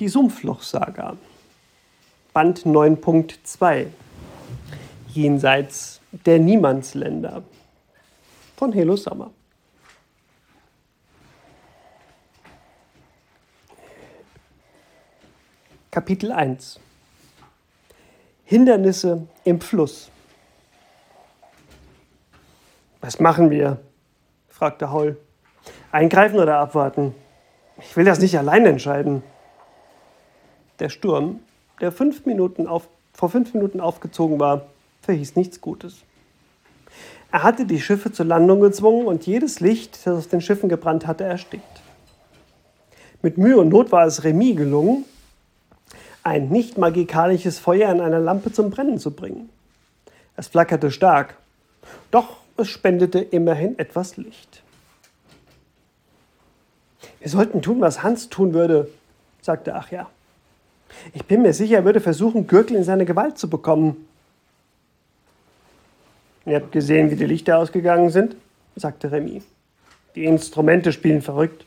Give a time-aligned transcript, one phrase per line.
[0.00, 1.16] Die Sumpflochsaga.
[2.32, 3.86] Band 9.2.
[5.06, 7.44] Jenseits der Niemandsländer.
[8.56, 9.30] Von Helo Sommer.
[15.92, 16.80] Kapitel 1.
[18.44, 20.10] Hindernisse im Fluss.
[23.00, 23.78] Was machen wir?
[24.48, 25.18] fragte Holl.
[25.92, 27.14] Eingreifen oder abwarten?
[27.78, 29.22] Ich will das nicht allein entscheiden.
[30.78, 31.40] Der Sturm,
[31.80, 34.66] der fünf Minuten auf, vor fünf Minuten aufgezogen war,
[35.02, 35.98] verhieß nichts Gutes.
[37.30, 41.06] Er hatte die Schiffe zur Landung gezwungen und jedes Licht, das auf den Schiffen gebrannt
[41.06, 41.82] hatte, erstickt.
[43.22, 45.04] Mit Mühe und Not war es Remy gelungen,
[46.22, 49.50] ein nicht magikalisches Feuer in einer Lampe zum Brennen zu bringen.
[50.36, 51.36] Es flackerte stark,
[52.10, 54.62] doch es spendete immerhin etwas Licht.
[57.20, 58.90] Wir sollten tun, was Hans tun würde,
[59.40, 60.08] sagte Achja.
[61.12, 64.06] Ich bin mir sicher, er würde versuchen, Gürtel in seine Gewalt zu bekommen.
[66.46, 68.36] Ihr habt gesehen, wie die Lichter ausgegangen sind,
[68.76, 69.42] sagte Remy.
[70.14, 71.64] Die Instrumente spielen verrückt.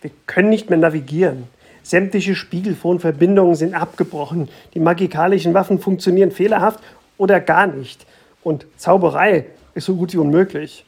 [0.00, 1.44] Wir können nicht mehr navigieren.
[1.82, 4.48] Sämtliche Spiegelfonverbindungen sind abgebrochen.
[4.74, 6.80] Die magikalischen Waffen funktionieren fehlerhaft
[7.16, 8.06] oder gar nicht.
[8.42, 10.84] Und Zauberei ist so gut wie unmöglich.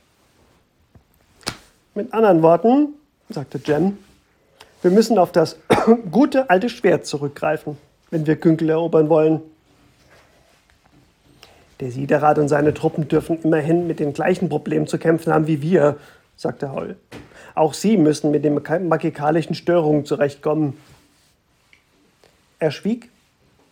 [1.94, 2.94] Mit anderen Worten,
[3.28, 3.98] sagte Jen,
[4.82, 5.56] wir müssen auf das
[6.10, 7.76] gute alte Schwert zurückgreifen,
[8.10, 9.42] wenn wir Günkel erobern wollen.
[11.80, 15.62] Der Siederrat und seine Truppen dürfen immerhin mit den gleichen Problemen zu kämpfen haben wie
[15.62, 15.96] wir,
[16.36, 16.96] sagte Holl.
[17.54, 20.76] Auch sie müssen mit den magikalischen Störungen zurechtkommen.
[22.58, 23.10] Er schwieg,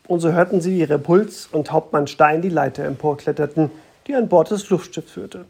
[0.06, 3.70] und so hörten sie, wie Repuls und Hauptmann Stein die Leiter emporkletterten,
[4.06, 5.45] die an Bord des Luftschiffs führte.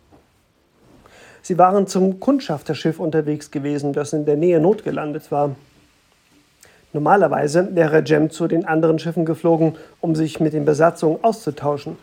[1.42, 5.54] Sie waren zum Kundschafterschiff unterwegs gewesen, das in der Nähe notgelandet war.
[6.92, 11.96] Normalerweise wäre Jem zu den anderen Schiffen geflogen, um sich mit den Besatzungen auszutauschen.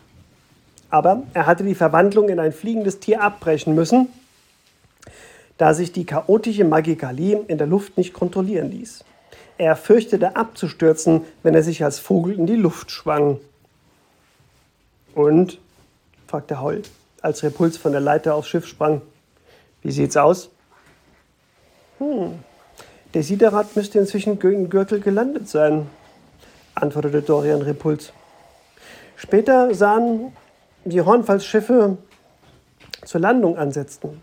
[0.90, 4.08] Aber er hatte die Verwandlung in ein fliegendes Tier abbrechen müssen,
[5.58, 9.04] da sich die chaotische Magikalie in der Luft nicht kontrollieren ließ.
[9.58, 13.40] Er fürchtete abzustürzen, wenn er sich als Vogel in die Luft schwang.
[15.14, 15.58] Und?
[16.26, 16.82] fragte Holl,
[17.22, 19.00] als Repuls von der Leiter aufs Schiff sprang.
[19.82, 20.50] Wie sieht's aus?
[21.98, 22.40] Hm,
[23.14, 25.86] der Siderat müsste inzwischen in Gürtel gelandet sein,
[26.74, 28.12] antwortete Dorian Repuls.
[29.16, 30.32] Später sahen
[30.84, 31.96] die Hornfallsschiffe
[33.04, 34.20] zur Landung ansetzten.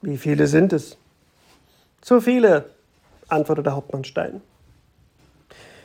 [0.00, 0.96] Wie viele sind es?
[2.00, 2.70] Zu viele,
[3.28, 4.40] antwortete Hauptmann Stein.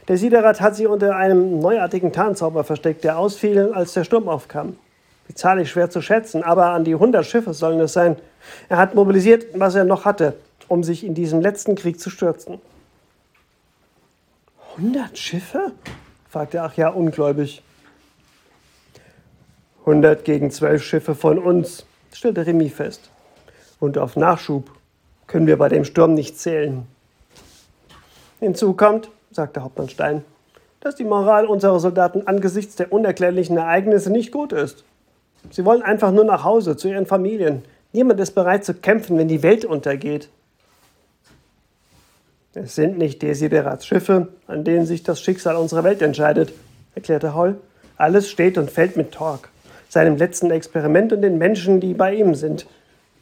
[0.08, 4.78] Der Siderat hat sich unter einem neuartigen Tarnzauber versteckt, der ausfiel, als der Sturm aufkam.
[5.30, 8.18] Die Zahl ist schwer zu schätzen, aber an die 100 Schiffe sollen es sein.
[8.70, 10.36] Er hat mobilisiert, was er noch hatte,
[10.68, 12.60] um sich in diesem letzten Krieg zu stürzen.
[14.78, 15.72] 100 Schiffe?
[16.30, 17.62] fragte Achja ungläubig.
[19.82, 23.10] 100 gegen 12 Schiffe von uns, stellte Remy fest.
[23.80, 24.72] Und auf Nachschub
[25.28, 26.88] können wir bei dem Sturm nicht zählen.
[28.40, 30.24] Hinzu kommt, sagte Hauptmann Stein,
[30.80, 34.84] dass die Moral unserer Soldaten angesichts der unerklärlichen Ereignisse nicht gut ist.
[35.52, 37.64] Sie wollen einfach nur nach Hause zu ihren Familien.
[37.92, 40.30] Niemand ist bereit zu kämpfen, wenn die Welt untergeht.
[42.56, 46.54] Es sind nicht Desiderats Schiffe, an denen sich das Schicksal unserer Welt entscheidet,
[46.94, 47.56] erklärte Holl.
[47.98, 49.50] Alles steht und fällt mit Torque,
[49.90, 52.68] seinem letzten Experiment und den Menschen, die bei ihm sind.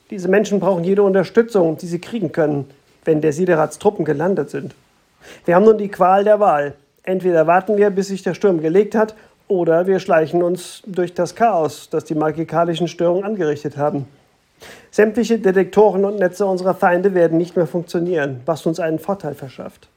[0.10, 2.70] Diese Menschen brauchen jede Unterstützung, die sie kriegen können,
[3.06, 4.76] wenn der Siderats Truppen gelandet sind.
[5.46, 6.74] Wir haben nun die Qual der Wahl.
[7.04, 9.16] Entweder warten wir, bis sich der Sturm gelegt hat,
[9.52, 14.08] oder wir schleichen uns durch das Chaos, das die magikalischen Störungen angerichtet haben.
[14.92, 19.90] Sämtliche Detektoren und Netze unserer Feinde werden nicht mehr funktionieren, was uns einen Vorteil verschafft.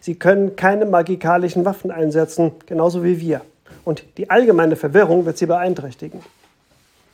[0.00, 3.42] Sie können keine magikalischen Waffen einsetzen, genauso wie wir.
[3.84, 6.20] Und die allgemeine Verwirrung wird sie beeinträchtigen.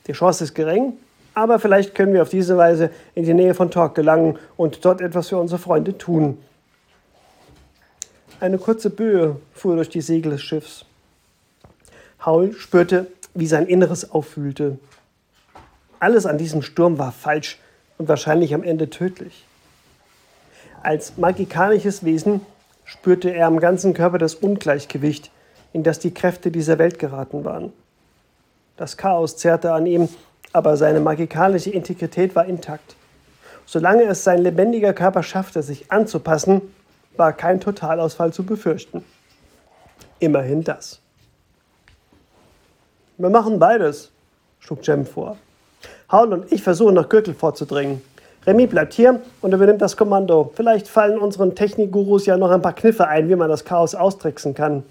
[0.07, 0.95] Die Chance ist gering,
[1.35, 5.03] aber vielleicht können wir auf diese Weise in die Nähe von Torque gelangen und dort
[5.03, 6.39] etwas für unsere Freunde tun.
[8.41, 10.87] Eine kurze Böe fuhr durch die Segel des Schiffs.
[12.25, 14.79] Haul spürte, wie sein Inneres auffühlte.
[16.01, 17.59] Alles an diesem Sturm war falsch
[17.99, 19.45] und wahrscheinlich am Ende tödlich.
[20.83, 22.41] Als magikalisches Wesen
[22.85, 25.31] spürte er am ganzen Körper das Ungleichgewicht,
[25.73, 27.73] in das die Kräfte dieser Welt geraten waren.
[28.77, 30.09] Das Chaos zerrte an ihm,
[30.53, 32.95] aber seine magikalische Integrität war intakt.
[33.67, 36.63] Solange es sein lebendiger Körper schaffte, sich anzupassen,
[37.17, 39.05] war kein Totalausfall zu befürchten.
[40.19, 41.01] Immerhin das.
[43.19, 44.11] Wir machen beides,
[44.61, 45.39] schlug Jem vor.
[46.13, 48.03] Haul und ich versuchen nach Gürtel vorzudringen.
[48.47, 50.53] Remy bleibt hier und übernimmt das Kommando.
[50.55, 54.53] Vielleicht fallen unseren Technikgurus ja noch ein paar Kniffe ein, wie man das Chaos austricksen
[54.55, 54.83] kann.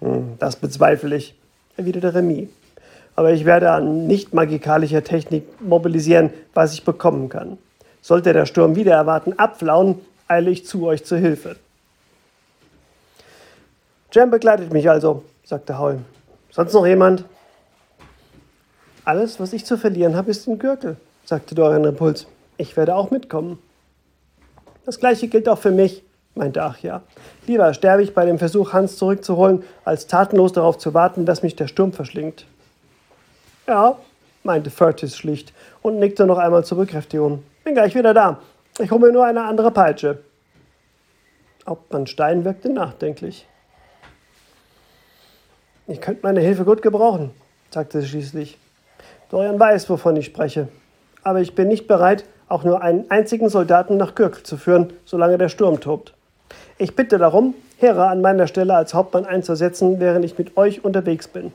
[0.00, 1.34] Hm, das bezweifle ich,
[1.78, 2.50] erwiderte Remy.
[3.16, 7.56] Aber ich werde an nicht magikalischer Technik mobilisieren, was ich bekommen kann.
[8.02, 11.56] Sollte der Sturm wieder erwarten abflauen, eile ich zu euch zur Hilfe.
[14.12, 16.00] Jam begleitet mich also, sagte Haul.
[16.56, 17.26] Sonst noch jemand?
[19.04, 22.26] Alles, was ich zu verlieren habe, ist den Gürtel, sagte Dorian Impuls.
[22.56, 23.58] Ich werde auch mitkommen.
[24.86, 26.02] Das gleiche gilt auch für mich,
[26.34, 27.02] meinte Achja.
[27.46, 31.56] Lieber sterbe ich bei dem Versuch, Hans zurückzuholen, als tatenlos darauf zu warten, dass mich
[31.56, 32.46] der Sturm verschlingt.
[33.66, 33.98] Ja,
[34.42, 35.52] meinte Furtis schlicht
[35.82, 37.42] und nickte noch einmal zur Bekräftigung.
[37.64, 38.40] Bin gleich wieder da.
[38.78, 40.20] Ich hole mir nur eine andere Peitsche.
[41.66, 43.46] Hauptmann Stein wirkte nachdenklich.
[45.88, 47.30] Ich könnte meine Hilfe gut gebrauchen,
[47.70, 48.58] sagte sie schließlich.
[49.30, 50.66] Dorian weiß, wovon ich spreche.
[51.22, 55.38] Aber ich bin nicht bereit, auch nur einen einzigen Soldaten nach Gürkel zu führen, solange
[55.38, 56.12] der Sturm tobt.
[56.76, 61.28] Ich bitte darum, Hera an meiner Stelle als Hauptmann einzusetzen, während ich mit euch unterwegs
[61.28, 61.52] bin.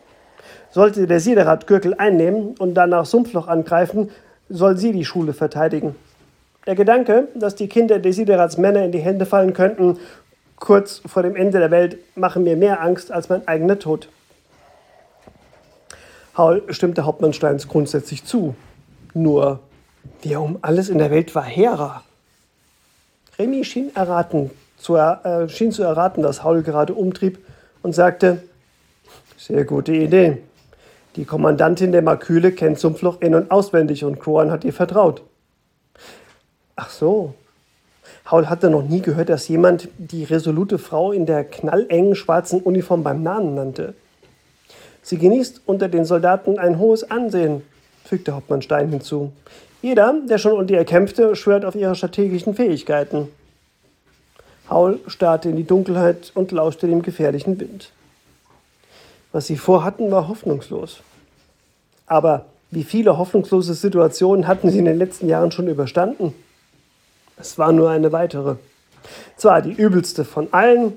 [0.70, 4.12] Sollte der Siderat Gürkel einnehmen und danach Sumpfloch angreifen,
[4.48, 5.96] soll sie die Schule verteidigen.
[6.68, 9.98] Der Gedanke, dass die Kinder Desiderats Männer in die Hände fallen könnten,
[10.56, 14.08] kurz vor dem Ende der Welt, machen mir mehr Angst als mein eigener Tod.
[16.70, 18.56] Stimmte Hauptmann Steins grundsätzlich zu.
[19.14, 19.60] Nur,
[20.22, 22.04] wer um alles in der Welt war Hera?
[23.38, 27.40] Remy schien, erraten, zu, äh, schien zu erraten, dass Haul gerade umtrieb
[27.82, 28.44] und sagte,
[29.38, 30.38] sehr gute Idee.
[31.16, 35.24] Die Kommandantin der Maküle kennt Sumpfloch in- und auswendig und Kroan hat ihr vertraut.
[36.76, 37.34] Ach so.
[38.30, 43.04] Haul hatte noch nie gehört, dass jemand die resolute Frau in der knallengen schwarzen Uniform
[43.04, 43.94] beim Namen nannte.
[45.02, 47.64] Sie genießt unter den Soldaten ein hohes Ansehen,
[48.06, 49.32] fügte Hauptmann Stein hinzu.
[49.82, 53.30] Jeder, der schon unter ihr kämpfte, schwört auf ihre strategischen Fähigkeiten.
[54.70, 57.92] Haul starrte in die Dunkelheit und lauschte dem gefährlichen Wind.
[59.32, 61.02] Was sie vorhatten, war hoffnungslos.
[62.06, 66.34] Aber wie viele hoffnungslose Situationen hatten sie in den letzten Jahren schon überstanden?
[67.38, 68.56] Es war nur eine weitere.
[69.36, 70.94] Zwar die übelste von allen,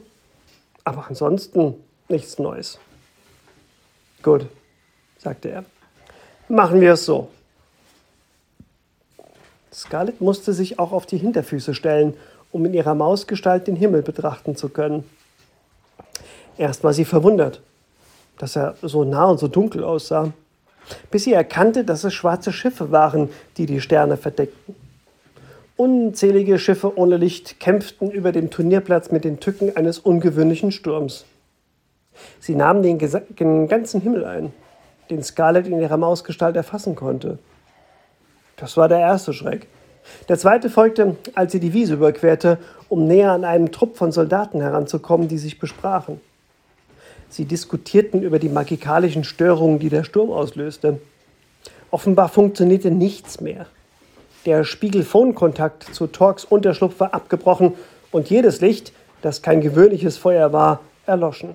[0.84, 1.74] aber ansonsten
[2.08, 2.78] nichts Neues.
[4.24, 4.46] Gut,
[5.18, 5.64] sagte er.
[6.48, 7.28] Machen wir es so.
[9.70, 12.14] Scarlett musste sich auch auf die Hinterfüße stellen,
[12.50, 15.04] um in ihrer Mausgestalt den Himmel betrachten zu können.
[16.56, 17.60] Erst war sie verwundert,
[18.38, 20.32] dass er so nah und so dunkel aussah,
[21.10, 23.28] bis sie erkannte, dass es schwarze Schiffe waren,
[23.58, 24.74] die die Sterne verdeckten.
[25.76, 31.26] Unzählige Schiffe ohne Licht kämpften über dem Turnierplatz mit den Tücken eines ungewöhnlichen Sturms.
[32.40, 34.52] Sie nahm den, den ganzen Himmel ein,
[35.10, 37.38] den Scarlett in ihrer Mausgestalt erfassen konnte.
[38.56, 39.66] Das war der erste Schreck.
[40.28, 42.58] Der zweite folgte, als sie die Wiese überquerte,
[42.88, 46.20] um näher an einen Trupp von Soldaten heranzukommen, die sich besprachen.
[47.28, 51.00] Sie diskutierten über die magikalischen Störungen, die der Sturm auslöste.
[51.90, 53.66] Offenbar funktionierte nichts mehr.
[54.46, 57.72] Der Spiegelfonkontakt zu Torks Unterschlupf war abgebrochen
[58.12, 61.54] und jedes Licht, das kein gewöhnliches Feuer war, erloschen.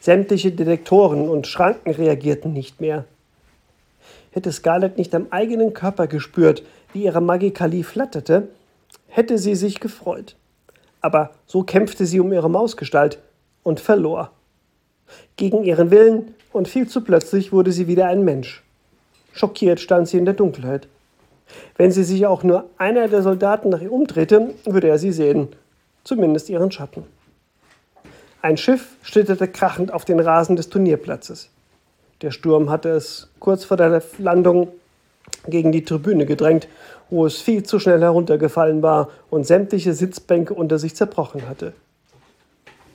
[0.00, 3.04] Sämtliche Detektoren und Schranken reagierten nicht mehr.
[4.30, 6.62] Hätte Scarlett nicht am eigenen Körper gespürt,
[6.92, 8.48] wie ihre Magikalie flatterte,
[9.08, 10.36] hätte sie sich gefreut.
[11.00, 13.18] Aber so kämpfte sie um ihre Mausgestalt
[13.62, 14.30] und verlor.
[15.36, 18.62] Gegen ihren Willen und viel zu plötzlich wurde sie wieder ein Mensch.
[19.32, 20.88] Schockiert stand sie in der Dunkelheit.
[21.76, 25.48] Wenn sie sich auch nur einer der Soldaten nach ihr umdrehte, würde er sie sehen,
[26.04, 27.04] zumindest ihren Schatten.
[28.40, 31.50] Ein Schiff schlitterte krachend auf den Rasen des Turnierplatzes.
[32.22, 34.68] Der Sturm hatte es kurz vor der Landung
[35.48, 36.68] gegen die Tribüne gedrängt,
[37.10, 41.72] wo es viel zu schnell heruntergefallen war und sämtliche Sitzbänke unter sich zerbrochen hatte.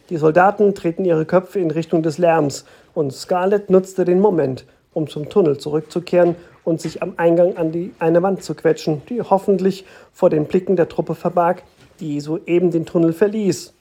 [0.09, 5.09] Die Soldaten treten ihre Köpfe in Richtung des Lärms und Scarlett nutzte den Moment, um
[5.09, 9.85] zum Tunnel zurückzukehren und sich am Eingang an die, eine Wand zu quetschen, die hoffentlich
[10.13, 11.63] vor den Blicken der Truppe verbarg,
[12.00, 13.73] die soeben den Tunnel verließ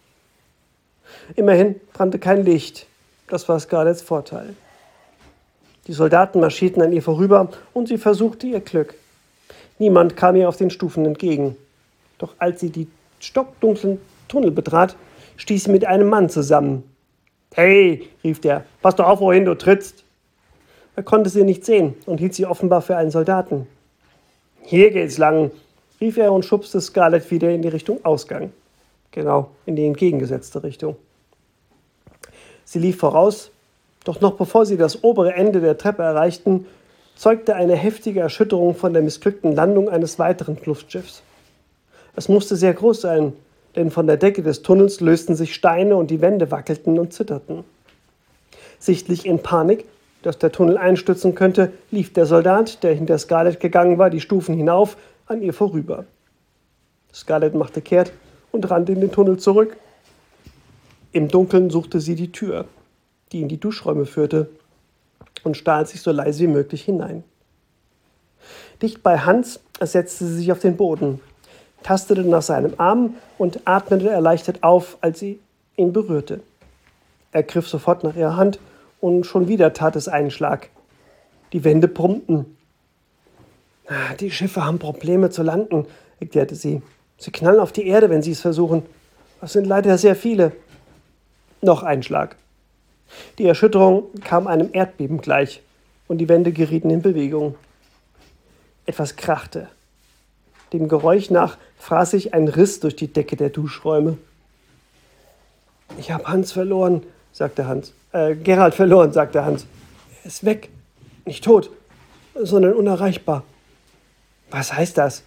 [1.37, 2.87] Immerhin brannte kein Licht.
[3.28, 4.54] Das war Scarletts Vorteil.
[5.87, 8.95] Die Soldaten marschierten an ihr vorüber und sie versuchte ihr Glück.
[9.78, 11.57] Niemand kam ihr auf den Stufen entgegen.
[12.19, 12.87] Doch als sie die
[13.19, 14.97] stockdunklen Tunnel betrat,
[15.37, 16.85] stieß sie mit einem Mann zusammen.
[17.54, 20.04] Hey, rief der, pass doch auf, wohin du trittst.
[20.95, 23.66] Er konnte sie nicht sehen und hielt sie offenbar für einen Soldaten.
[24.62, 25.50] Hier geht's lang,
[26.00, 28.52] rief er und schubste Scarlett wieder in die Richtung Ausgang.
[29.12, 30.97] Genau, in die entgegengesetzte Richtung.
[32.64, 33.50] Sie lief voraus,
[34.04, 36.66] doch noch bevor sie das obere Ende der Treppe erreichten,
[37.14, 41.23] zeugte eine heftige Erschütterung von der missglückten Landung eines weiteren Luftschiffs.
[42.16, 43.35] Es musste sehr groß sein,
[43.76, 47.64] denn von der Decke des Tunnels lösten sich Steine und die Wände wackelten und zitterten.
[48.78, 49.85] Sichtlich in Panik,
[50.23, 54.54] dass der Tunnel einstürzen könnte, lief der Soldat, der hinter Scarlett gegangen war, die Stufen
[54.54, 56.07] hinauf, an ihr vorüber.
[57.12, 58.12] Scarlett machte kehrt
[58.52, 59.76] und rannte in den Tunnel zurück.
[61.12, 62.66] Im Dunkeln suchte sie die Tür,
[63.32, 64.49] die in die Duschräume führte,
[65.44, 67.25] und stahl sich so leise wie möglich hinein.
[68.80, 71.21] Dicht bei Hans setzte sie sich auf den Boden,
[71.82, 75.40] tastete nach seinem Arm und atmete erleichtert auf, als sie
[75.76, 76.40] ihn berührte.
[77.32, 78.61] Er griff sofort nach ihrer Hand
[79.00, 80.68] und schon wieder tat es einen Schlag.
[81.52, 82.56] Die Wände brummten.
[83.87, 85.87] Ah, die Schiffe haben Probleme zu landen,
[86.21, 86.82] erklärte sie.
[87.23, 88.83] Sie knallen auf die Erde, wenn sie es versuchen.
[89.41, 90.50] Das sind leider sehr viele.
[91.61, 92.35] Noch ein Schlag.
[93.38, 95.62] Die Erschütterung kam einem Erdbeben gleich
[96.09, 97.55] und die Wände gerieten in Bewegung.
[98.87, 99.69] Etwas krachte.
[100.73, 104.19] Dem Geräusch nach fraß sich ein Riss durch die Decke der Duschräume.
[105.99, 107.93] Ich habe Hans verloren, sagte Hans.
[108.11, 109.64] Äh, Gerald verloren, sagte Hans.
[110.25, 110.71] Er ist weg.
[111.25, 111.71] Nicht tot,
[112.35, 113.45] sondern unerreichbar.
[114.50, 115.23] Was heißt das?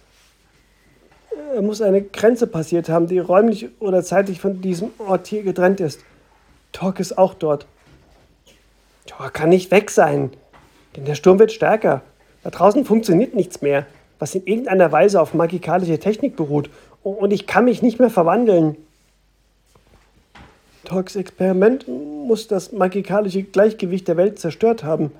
[1.56, 5.80] Er muss eine Grenze passiert haben, die räumlich oder zeitlich von diesem Ort hier getrennt
[5.80, 6.00] ist.
[6.72, 7.66] Tork ist auch dort.
[9.06, 10.30] Tork kann nicht weg sein,
[10.94, 12.02] denn der Sturm wird stärker.
[12.42, 13.86] Da draußen funktioniert nichts mehr
[14.18, 16.70] was in irgendeiner Weise auf magikalische Technik beruht.
[17.02, 18.76] Und ich kann mich nicht mehr verwandeln.
[20.84, 25.12] Torks Experiment muss das magikalische Gleichgewicht der Welt zerstört haben.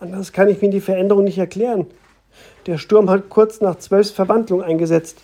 [0.00, 1.86] Anders kann ich mir die Veränderung nicht erklären.
[2.66, 5.18] Der Sturm hat kurz nach zwölfs Verwandlung eingesetzt.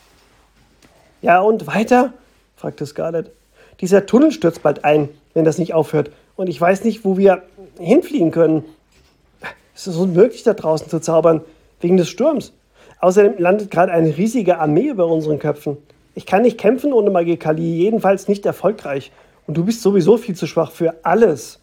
[1.22, 2.12] Ja, und weiter?
[2.56, 3.30] fragte Scarlett.
[3.80, 6.10] Dieser Tunnel stürzt bald ein, wenn das nicht aufhört.
[6.36, 7.42] Und ich weiß nicht, wo wir
[7.78, 8.64] hinfliegen können.
[9.74, 11.42] Es ist unmöglich, da draußen zu zaubern,
[11.80, 12.52] wegen des Sturms.
[13.00, 15.76] Außerdem landet gerade eine riesige Armee über unseren Köpfen.
[16.14, 19.12] Ich kann nicht kämpfen ohne Magikali, jedenfalls nicht erfolgreich.
[19.46, 21.60] Und du bist sowieso viel zu schwach für alles.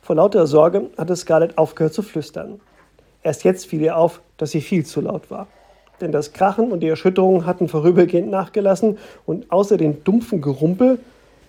[0.00, 2.60] Vor lauter Sorge hatte Scarlett aufgehört zu flüstern.
[3.22, 5.48] Erst jetzt fiel ihr auf, dass sie viel zu laut war.
[6.00, 10.98] Denn das Krachen und die Erschütterungen hatten vorübergehend nachgelassen und außer dem dumpfen Gerumpel,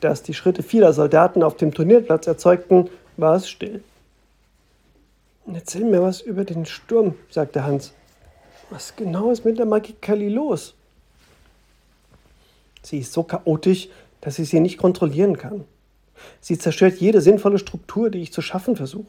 [0.01, 3.83] das die Schritte vieler Soldaten auf dem Turnierplatz erzeugten, war es still.
[5.53, 7.93] Erzähl mir was über den Sturm, sagte Hans.
[8.69, 10.75] Was genau ist mit der Magikali los?
[12.83, 13.89] Sie ist so chaotisch,
[14.21, 15.65] dass ich sie nicht kontrollieren kann.
[16.39, 19.07] Sie zerstört jede sinnvolle Struktur, die ich zu schaffen versuche.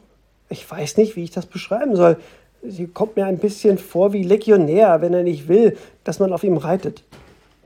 [0.49, 2.17] Ich weiß nicht, wie ich das beschreiben soll.
[2.65, 6.43] Sie kommt mir ein bisschen vor wie Legionär, wenn er nicht will, dass man auf
[6.43, 7.03] ihm reitet.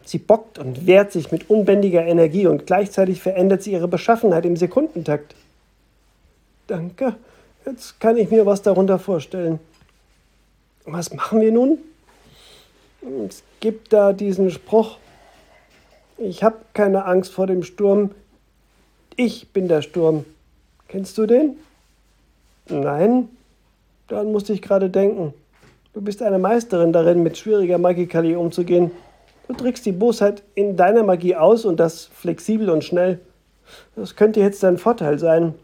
[0.03, 4.55] Sie bockt und wehrt sich mit unbändiger Energie und gleichzeitig verändert sie ihre Beschaffenheit im
[4.55, 5.35] Sekundentakt.
[6.65, 7.15] Danke,
[7.65, 9.59] jetzt kann ich mir was darunter vorstellen.
[10.85, 11.77] Was machen wir nun?
[13.27, 14.97] Es gibt da diesen Spruch,
[16.17, 18.11] ich habe keine Angst vor dem Sturm,
[19.15, 20.25] ich bin der Sturm.
[20.87, 21.57] Kennst du den?
[22.69, 23.29] Nein?
[24.07, 25.33] Daran musste ich gerade denken.
[25.93, 28.91] Du bist eine Meisterin darin, mit schwieriger Magikali umzugehen.
[29.47, 33.19] Du trickst die Bosheit in deiner Magie aus und das flexibel und schnell.
[33.95, 35.55] Das könnte jetzt dein Vorteil sein.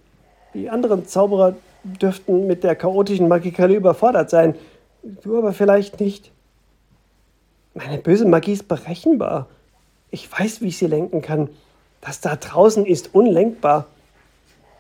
[0.54, 4.56] Die anderen Zauberer dürften mit der chaotischen Magikali überfordert sein.
[5.04, 6.32] Du aber vielleicht nicht.
[7.74, 9.48] Meine böse Magie ist berechenbar.
[10.12, 11.50] Ich weiß, wie ich sie lenken kann.
[12.02, 13.88] Das da draußen ist unlenkbar.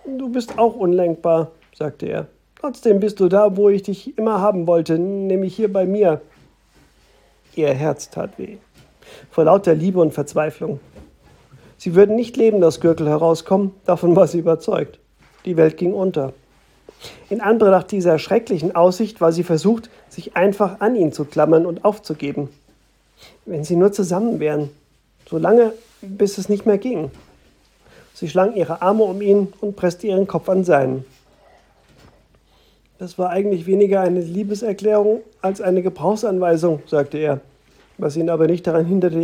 [0.06, 2.28] Du bist auch unlenkbar, sagte er.
[2.64, 6.22] Trotzdem bist du da, wo ich dich immer haben wollte, nämlich hier bei mir.
[7.56, 8.56] Ihr Herz tat weh.
[9.32, 10.80] Vor lauter Liebe und Verzweiflung.
[11.78, 15.00] Sie würden nicht leben aus Gürtel herauskommen, davon war sie überzeugt.
[15.44, 16.32] Die Welt ging unter.
[17.30, 21.84] In Anbetracht dieser schrecklichen Aussicht war sie versucht, sich einfach an ihn zu klammern und
[21.84, 22.48] aufzugeben.
[23.46, 24.70] Wenn sie nur zusammen wären,
[25.30, 27.12] so lange, bis es nicht mehr ging.
[28.14, 31.04] Sie schlang ihre Arme um ihn und presste ihren Kopf an seinen.
[33.04, 37.42] Das war eigentlich weniger eine Liebeserklärung als eine Gebrauchsanweisung, sagte er,
[37.98, 39.20] was ihn aber nicht daran hinderte,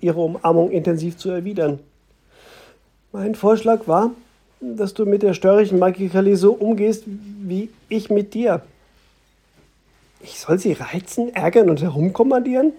[0.00, 1.80] ihre Umarmung intensiv zu erwidern.
[3.10, 4.12] Mein Vorschlag war,
[4.60, 8.62] dass du mit der störrischen Magikali so umgehst, wie ich mit dir.
[10.22, 12.72] Ich soll sie reizen, ärgern und herumkommandieren?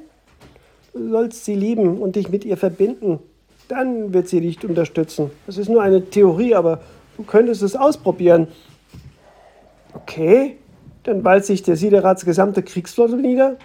[0.94, 3.20] Du sollst sie lieben und dich mit ihr verbinden.
[3.68, 5.32] Dann wird sie dich unterstützen.
[5.48, 6.80] Das ist nur eine Theorie, aber
[7.18, 8.48] du könntest es ausprobieren.
[10.10, 10.58] Okay,
[11.04, 13.58] dann ballt sich der Siderats gesamte Kriegsflotte nieder.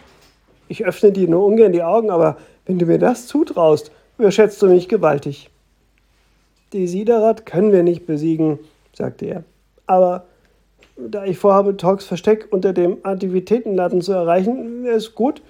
[0.68, 2.36] Ich öffne dir nur ungern die Augen, aber
[2.66, 5.48] wenn du mir das zutraust, überschätzt du mich gewaltig.
[6.74, 8.58] Die Siderat können wir nicht besiegen,
[8.92, 9.44] sagte er.
[9.86, 10.26] Aber
[10.96, 15.40] Da ich vorhabe, Talks Versteck unter dem Aktivitätenladen zu erreichen, wäre es gut,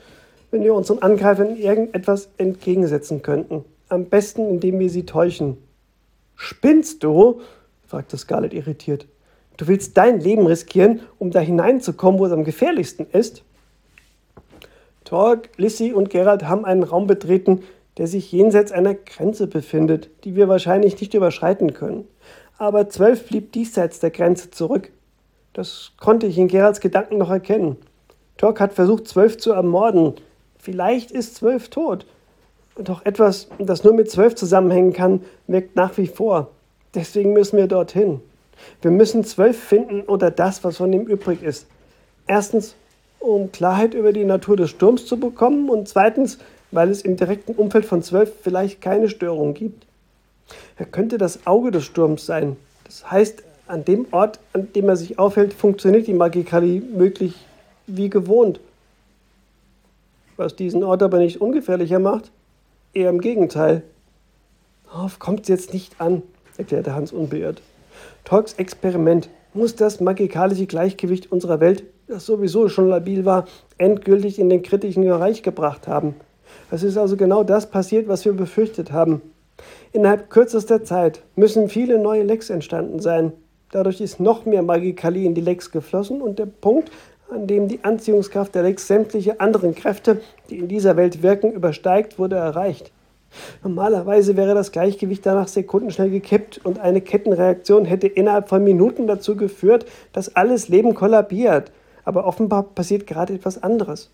[0.52, 3.64] wenn wir unseren Angreifern irgendetwas entgegensetzen könnten.
[3.88, 5.56] Am besten, indem wir sie täuschen.
[6.36, 7.40] Spinnst du?
[7.84, 9.08] fragte Scarlett irritiert.
[9.56, 13.44] Du willst dein Leben riskieren, um da hineinzukommen, wo es am gefährlichsten ist?
[15.04, 17.62] Torg, Lissy und Gerald haben einen Raum betreten,
[17.98, 22.08] der sich jenseits einer Grenze befindet, die wir wahrscheinlich nicht überschreiten können.
[22.58, 24.90] Aber zwölf blieb diesseits der Grenze zurück.
[25.52, 27.76] Das konnte ich in Geralds Gedanken noch erkennen.
[28.36, 30.14] Torg hat versucht, zwölf zu ermorden.
[30.58, 32.06] Vielleicht ist zwölf tot.
[32.76, 36.50] Doch etwas, das nur mit zwölf zusammenhängen kann, wirkt nach wie vor.
[36.94, 38.20] Deswegen müssen wir dorthin.
[38.82, 41.66] Wir müssen zwölf finden oder das, was von ihm übrig ist.
[42.26, 42.74] Erstens,
[43.18, 46.38] um Klarheit über die Natur des Sturms zu bekommen und zweitens,
[46.70, 49.86] weil es im direkten Umfeld von zwölf vielleicht keine Störung gibt.
[50.76, 52.56] Er könnte das Auge des Sturms sein.
[52.84, 57.34] Das heißt, an dem Ort, an dem er sich aufhält, funktioniert die Magikali möglich
[57.86, 58.60] wie gewohnt.
[60.36, 62.30] Was diesen Ort aber nicht ungefährlicher macht,
[62.92, 63.82] eher im Gegenteil.
[64.86, 66.22] Darauf kommt es jetzt nicht an,
[66.56, 67.62] erklärte Hans unbeirrt.
[68.24, 74.48] Torks Experiment muss das magikalische Gleichgewicht unserer Welt, das sowieso schon labil war, endgültig in
[74.48, 76.16] den kritischen Bereich gebracht haben.
[76.70, 79.20] Es ist also genau das passiert, was wir befürchtet haben.
[79.92, 83.32] Innerhalb kürzester Zeit müssen viele neue Lecks entstanden sein.
[83.70, 86.90] Dadurch ist noch mehr Magikali in die Lecks geflossen und der Punkt,
[87.30, 92.18] an dem die Anziehungskraft der Lecks sämtliche anderen Kräfte, die in dieser Welt wirken, übersteigt,
[92.18, 92.90] wurde erreicht.
[93.62, 99.36] Normalerweise wäre das Gleichgewicht danach sekundenschnell gekippt und eine Kettenreaktion hätte innerhalb von Minuten dazu
[99.36, 101.72] geführt, dass alles Leben kollabiert.
[102.04, 104.10] Aber offenbar passiert gerade etwas anderes.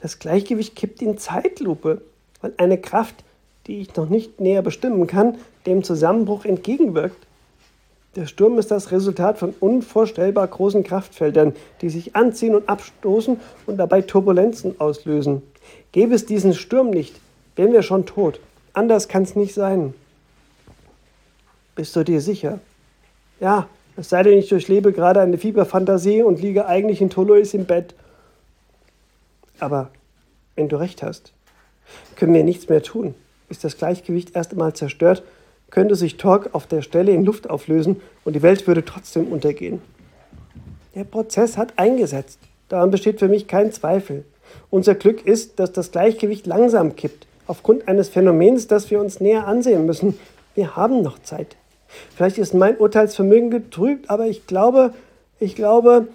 [0.00, 2.02] Das Gleichgewicht kippt in Zeitlupe,
[2.40, 3.24] weil eine Kraft,
[3.66, 7.26] die ich noch nicht näher bestimmen kann, dem Zusammenbruch entgegenwirkt.
[8.14, 13.76] Der Sturm ist das Resultat von unvorstellbar großen Kraftfeldern, die sich anziehen und abstoßen und
[13.76, 15.42] dabei Turbulenzen auslösen.
[15.92, 17.20] Gäbe es diesen Sturm nicht,
[17.56, 18.40] wären wir schon tot.
[18.76, 19.94] Anders kann es nicht sein.
[21.76, 22.60] Bist du dir sicher?
[23.40, 27.64] Ja, es sei denn, ich durchlebe gerade eine Fieberfantasie und liege eigentlich in Tolois im
[27.64, 27.94] Bett.
[29.60, 29.88] Aber
[30.56, 31.32] wenn du recht hast,
[32.16, 33.14] können wir nichts mehr tun.
[33.48, 35.22] Ist das Gleichgewicht erst einmal zerstört,
[35.70, 39.80] könnte sich Torque auf der Stelle in Luft auflösen und die Welt würde trotzdem untergehen.
[40.94, 42.40] Der Prozess hat eingesetzt.
[42.68, 44.26] Daran besteht für mich kein Zweifel.
[44.68, 49.46] Unser Glück ist, dass das Gleichgewicht langsam kippt aufgrund eines Phänomens, das wir uns näher
[49.46, 50.18] ansehen müssen.
[50.54, 51.56] Wir haben noch Zeit.
[52.14, 54.92] Vielleicht ist mein Urteilsvermögen getrübt, aber ich glaube,
[55.38, 56.08] ich glaube,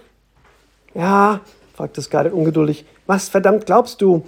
[0.94, 1.42] ja,
[1.74, 4.26] fragte Scarlett ungeduldig, was verdammt glaubst du?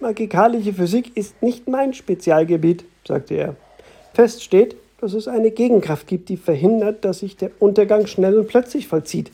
[0.00, 3.56] Magikalische Physik ist nicht mein Spezialgebiet, sagte er.
[4.14, 8.48] Fest steht, dass es eine Gegenkraft gibt, die verhindert, dass sich der Untergang schnell und
[8.48, 9.30] plötzlich vollzieht.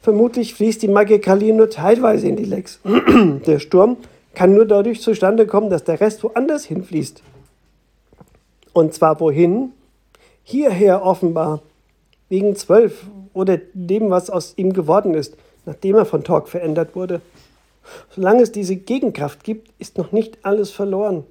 [0.00, 2.80] Vermutlich fließt die Magikalie nur teilweise in die Lecks.
[3.46, 3.96] der Sturm
[4.34, 7.22] kann nur dadurch zustande kommen, dass der Rest woanders hinfließt.
[8.72, 9.72] Und zwar wohin?
[10.42, 11.60] Hierher offenbar.
[12.28, 17.20] Wegen zwölf oder dem, was aus ihm geworden ist, nachdem er von Torque verändert wurde.
[18.10, 21.24] Solange es diese Gegenkraft gibt, ist noch nicht alles verloren.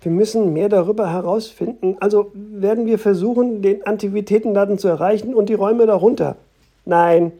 [0.00, 1.96] Wir müssen mehr darüber herausfinden.
[2.00, 6.36] Also werden wir versuchen, den Antiquitätenladen zu erreichen und die Räume darunter.
[6.84, 7.32] Nein.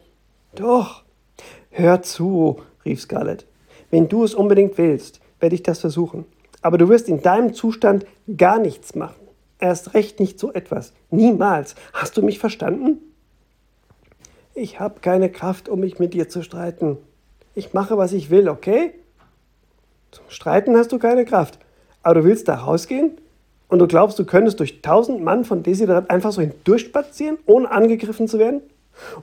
[0.55, 1.03] Doch.
[1.71, 3.45] Hör zu, rief Scarlett.
[3.93, 6.25] Wenn du es unbedingt willst, werde ich das versuchen.
[6.63, 9.27] Aber du wirst in deinem Zustand gar nichts machen.
[9.59, 10.93] Erst recht nicht so etwas.
[11.11, 11.75] Niemals.
[11.93, 12.97] Hast du mich verstanden?
[14.55, 16.97] Ich habe keine Kraft, um mich mit dir zu streiten.
[17.53, 18.95] Ich mache, was ich will, okay?
[20.09, 21.59] Zum Streiten hast du keine Kraft.
[22.01, 23.11] Aber du willst da rausgehen?
[23.67, 28.27] Und du glaubst, du könntest durch tausend Mann von Desiderat einfach so hindurchspazieren, ohne angegriffen
[28.27, 28.61] zu werden?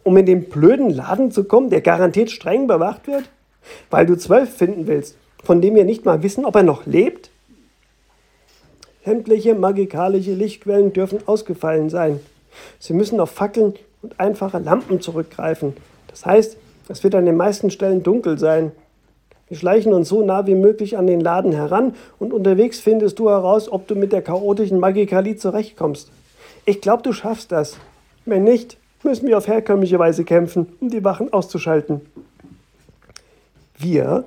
[0.04, 3.28] Um in den blöden Laden zu kommen, der garantiert streng bewacht wird?
[3.90, 7.30] Weil du zwölf finden willst, von dem wir nicht mal wissen, ob er noch lebt?
[9.04, 12.20] Sämtliche magikalische Lichtquellen dürfen ausgefallen sein.
[12.78, 15.74] Sie müssen auf Fackeln und einfache Lampen zurückgreifen.
[16.08, 16.56] Das heißt,
[16.88, 18.72] es wird an den meisten Stellen dunkel sein.
[19.48, 23.30] Wir schleichen uns so nah wie möglich an den Laden heran und unterwegs findest du
[23.30, 26.10] heraus, ob du mit der chaotischen Magikalie zurechtkommst.
[26.66, 27.76] Ich glaube, du schaffst das.
[28.26, 32.02] Wenn nicht, müssen wir auf herkömmliche Weise kämpfen, um die Wachen auszuschalten.
[33.80, 34.24] Wir?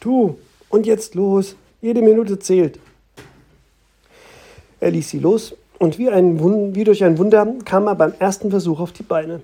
[0.00, 0.38] Du.
[0.68, 1.56] Und jetzt los.
[1.82, 2.78] Jede Minute zählt.
[4.80, 8.50] Er ließ sie los und wie, ein, wie durch ein Wunder kam er beim ersten
[8.50, 9.40] Versuch auf die Beine.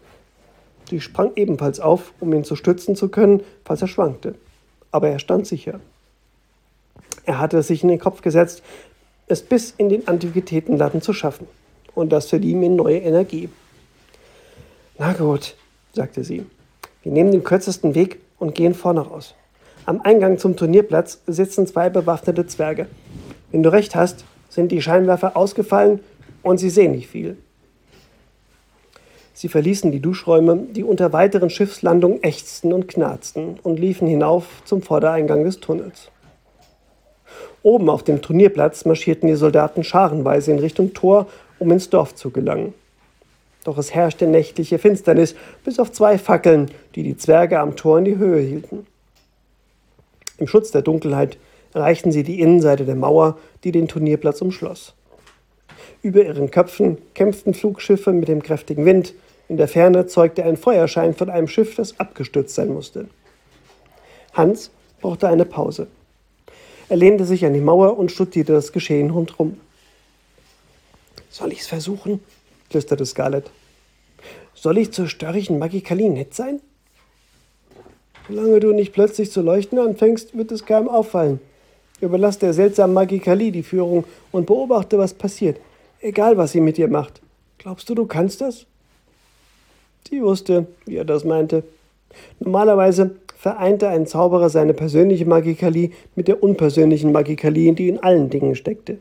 [0.88, 4.34] Sie sprang ebenfalls auf, um ihn zu stützen zu können, falls er schwankte.
[4.90, 5.80] Aber er stand sicher.
[7.24, 8.62] Er hatte sich in den Kopf gesetzt,
[9.26, 11.48] es bis in den Antiquitätenladen zu schaffen.
[11.94, 13.48] Und das verlieh ihm neue Energie.
[14.98, 15.56] Na gut,
[15.92, 16.46] sagte sie.
[17.02, 19.34] Wir nehmen den kürzesten Weg und gehen vorne raus.
[19.84, 22.86] Am Eingang zum Turnierplatz sitzen zwei bewaffnete Zwerge.
[23.52, 26.00] Wenn du recht hast, sind die Scheinwerfer ausgefallen
[26.42, 27.36] und sie sehen nicht viel.
[29.32, 34.80] Sie verließen die Duschräume, die unter weiteren Schiffslandungen ächzten und knarzten, und liefen hinauf zum
[34.80, 36.10] Vordereingang des Tunnels.
[37.62, 41.26] Oben auf dem Turnierplatz marschierten die Soldaten scharenweise in Richtung Tor,
[41.58, 42.72] um ins Dorf zu gelangen.
[43.66, 48.04] Doch es herrschte nächtliche Finsternis, bis auf zwei Fackeln, die die Zwerge am Tor in
[48.04, 48.86] die Höhe hielten.
[50.38, 51.36] Im Schutz der Dunkelheit
[51.74, 54.94] erreichten sie die Innenseite der Mauer, die den Turnierplatz umschloss.
[56.00, 59.14] Über ihren Köpfen kämpften Flugschiffe mit dem kräftigen Wind,
[59.48, 63.08] in der Ferne zeugte ein Feuerschein von einem Schiff, das abgestürzt sein musste.
[64.32, 65.88] Hans brauchte eine Pause.
[66.88, 69.60] Er lehnte sich an die Mauer und studierte das Geschehen rundherum.
[71.30, 72.20] Soll ich's versuchen?
[72.70, 73.50] Flüsterte Scarlett.
[74.54, 76.60] Soll ich zur störrigen Magikali nett sein?
[78.28, 81.40] Solange du nicht plötzlich zu leuchten anfängst, wird es keinem auffallen.
[82.00, 85.58] Überlass der seltsamen Magikali die Führung und beobachte, was passiert,
[86.00, 87.20] egal was sie mit dir macht.
[87.58, 88.66] Glaubst du, du kannst das?
[90.08, 91.64] Sie wusste, wie er das meinte.
[92.40, 98.54] Normalerweise vereinte ein Zauberer seine persönliche Magikalie mit der unpersönlichen Magikalie, die in allen Dingen
[98.54, 98.98] steckte.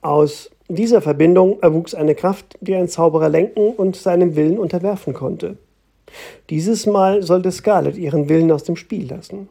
[0.00, 5.56] Aus dieser Verbindung erwuchs eine Kraft, die ein Zauberer lenken und seinem Willen unterwerfen konnte.
[6.50, 9.48] Dieses Mal sollte Scarlett ihren Willen aus dem Spiel lassen.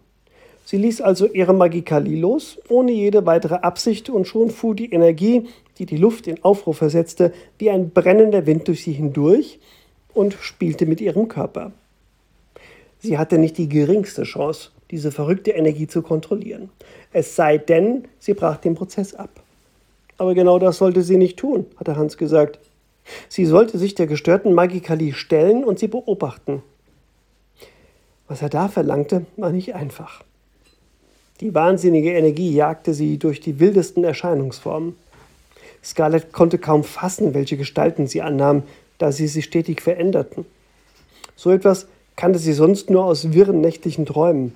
[0.66, 5.48] Sie ließ also ihre Magikalie los, ohne jede weitere Absicht, und schon fuhr die Energie,
[5.80, 9.60] die die Luft in Aufruhr versetzte, wie ein brennender Wind durch sie hindurch
[10.14, 11.72] und spielte mit ihrem Körper.
[13.00, 16.70] Sie hatte nicht die geringste Chance, diese verrückte Energie zu kontrollieren.
[17.14, 19.30] Es sei denn, sie brach den Prozess ab.
[20.18, 22.60] Aber genau das sollte sie nicht tun, hatte Hans gesagt.
[23.30, 26.64] Sie sollte sich der gestörten Magikalie stellen und sie beobachten.
[28.28, 30.24] Was er da verlangte, war nicht einfach.
[31.40, 34.96] Die wahnsinnige Energie jagte sie durch die wildesten Erscheinungsformen.
[35.84, 38.64] Scarlett konnte kaum fassen, welche Gestalten sie annahm,
[38.98, 40.46] da sie sich stetig veränderten.
[41.36, 44.56] So etwas kannte sie sonst nur aus wirren nächtlichen Träumen.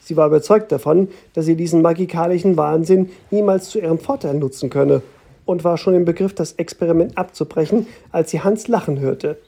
[0.00, 5.02] Sie war überzeugt davon, dass sie diesen magikalischen Wahnsinn niemals zu ihrem Vorteil nutzen könne
[5.44, 9.38] und war schon im Begriff, das Experiment abzubrechen, als sie Hans lachen hörte.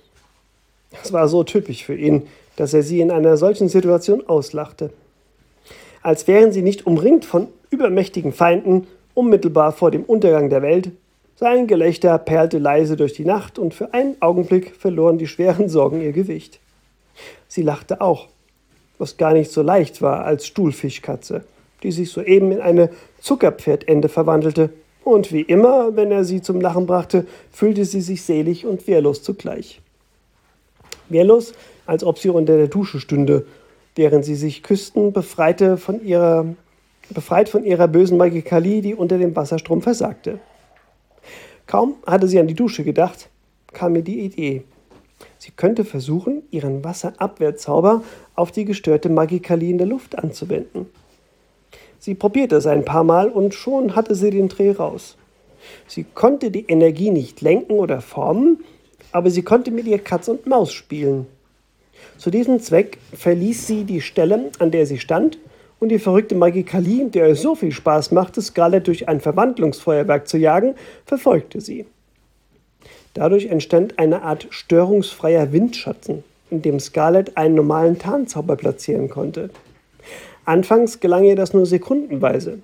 [1.03, 4.91] Es war so typisch für ihn, dass er sie in einer solchen Situation auslachte.
[6.03, 10.91] Als wären sie nicht umringt von übermächtigen Feinden, unmittelbar vor dem Untergang der Welt.
[11.37, 16.01] Sein Gelächter perlte leise durch die Nacht und für einen Augenblick verloren die schweren Sorgen
[16.01, 16.61] ihr Gewicht.
[17.49, 18.29] Sie lachte auch,
[19.03, 21.45] was gar nicht so leicht war als Stuhlfischkatze,
[21.83, 24.71] die sich soeben in eine Zuckerpferdende verwandelte.
[25.03, 29.25] Und wie immer, wenn er sie zum Lachen brachte, fühlte sie sich selig und wehrlos
[29.25, 29.81] zugleich.
[31.09, 31.53] Wehrlos,
[31.85, 33.45] als ob sie unter der Dusche stünde,
[33.97, 36.47] während sie sich küssten, befreite von ihrer,
[37.11, 40.39] befreit von ihrer bösen Magikalie, die unter dem Wasserstrom versagte.
[41.67, 43.29] Kaum hatte sie an die Dusche gedacht,
[43.73, 44.63] kam ihr die Idee.
[45.43, 48.05] Sie könnte versuchen, ihren Wasserabwehrzauber
[48.37, 50.87] auf die gestörte Magikalie in der Luft anzuwenden.
[51.99, 55.17] Sie probierte es ein paar Mal und schon hatte sie den Dreh raus.
[55.89, 58.63] Sie konnte die Energie nicht lenken oder formen,
[59.11, 61.27] aber sie konnte mit ihr Katz und Maus spielen.
[62.19, 65.39] Zu diesem Zweck verließ sie die Stelle, an der sie stand,
[65.81, 70.39] und die verrückte Magikalie, der es so viel Spaß machte, Scarlett durch ein Verwandlungsfeuerwerk zu
[70.39, 71.87] jagen, verfolgte sie.
[73.15, 79.51] Dadurch entstand eine Art störungsfreier Windschatten, in dem Scarlett einen normalen Tarnzauber platzieren konnte.
[80.45, 82.59] Anfangs gelang ihr das nur sekundenweise.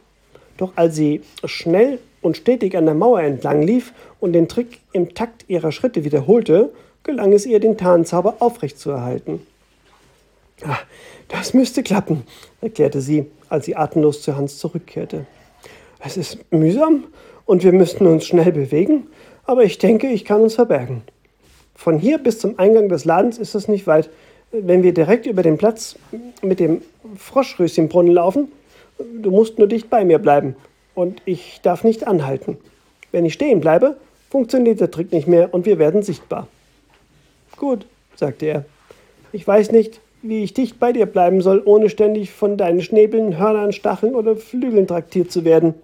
[0.57, 5.15] Doch als sie schnell und stetig an der Mauer entlang lief und den Trick im
[5.15, 6.71] Takt ihrer Schritte wiederholte,
[7.05, 9.41] gelang es ihr, den Tarnzauber aufrechtzuerhalten.
[10.65, 10.79] Ah,
[11.29, 12.25] das müsste klappen,
[12.61, 15.27] erklärte sie, als sie atemlos zu Hans zurückkehrte.
[16.01, 17.05] Es ist mühsam
[17.47, 19.07] und wir müssten uns schnell bewegen,
[19.49, 21.03] aber ich denke, ich kann uns verbergen.
[21.75, 24.11] Von hier bis zum Eingang des Ladens ist es nicht weit.
[24.53, 25.97] Wenn wir direkt über den Platz
[26.43, 26.83] mit dem
[27.17, 28.53] Froschröschenbrunnen laufen,
[28.99, 30.55] du musst nur dicht bei mir bleiben
[30.95, 32.59] und ich darf nicht anhalten.
[33.11, 33.97] Wenn ich stehen bleibe,
[34.29, 36.47] funktioniert der Trick nicht mehr und wir werden sichtbar.
[37.57, 38.65] Gut, sagte er.
[39.33, 43.39] Ich weiß nicht, wie ich dicht bei dir bleiben soll, ohne ständig von deinen Schnäbeln,
[43.39, 45.75] Hörnern, Stacheln oder Flügeln traktiert zu werden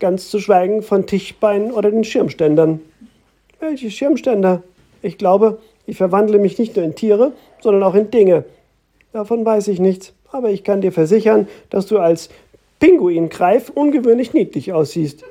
[0.00, 2.80] ganz zu schweigen von Tischbeinen oder den Schirmständern.
[3.60, 4.62] Welche Schirmständer?
[5.02, 8.44] Ich glaube, ich verwandle mich nicht nur in Tiere, sondern auch in Dinge.
[9.12, 12.30] Davon weiß ich nichts, aber ich kann dir versichern, dass du als
[12.78, 15.24] Pinguingreif ungewöhnlich niedlich aussiehst.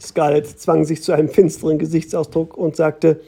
[0.00, 3.20] Scarlett zwang sich zu einem finsteren Gesichtsausdruck und sagte,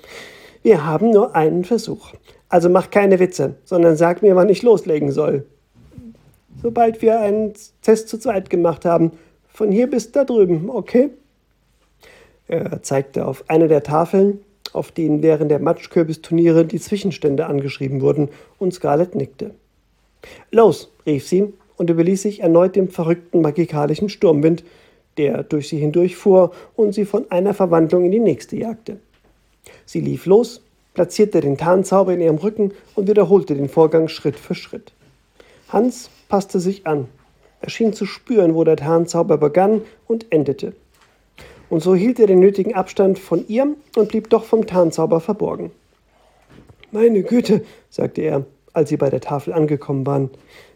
[0.63, 2.13] Wir haben nur einen Versuch.
[2.49, 5.47] Also mach keine Witze, sondern sag mir, wann ich loslegen soll.
[6.63, 9.13] Sobald wir einen Test zu zweit gemacht haben.
[9.53, 11.11] Von hier bis da drüben, okay?
[12.49, 14.41] Er zeigte auf eine der Tafeln,
[14.73, 19.55] auf denen während der Matschkürbisturniere die Zwischenstände angeschrieben wurden, und Scarlett nickte.
[20.51, 24.65] Los, rief sie und überließ sich erneut dem verrückten magikalischen Sturmwind,
[25.17, 28.99] der durch sie hindurchfuhr und sie von einer Verwandlung in die nächste jagte.
[29.85, 30.63] Sie lief los,
[30.95, 34.93] platzierte den Tarnzauber in ihrem Rücken und wiederholte den Vorgang Schritt für Schritt.
[35.69, 37.09] Hans passte sich an.
[37.63, 40.75] Er schien zu spüren, wo der Tarnzauber begann und endete.
[41.71, 45.71] Und so hielt er den nötigen Abstand von ihr und blieb doch vom Tarnzauber verborgen.
[46.91, 50.31] Meine Güte, sagte er, als sie bei der Tafel angekommen waren.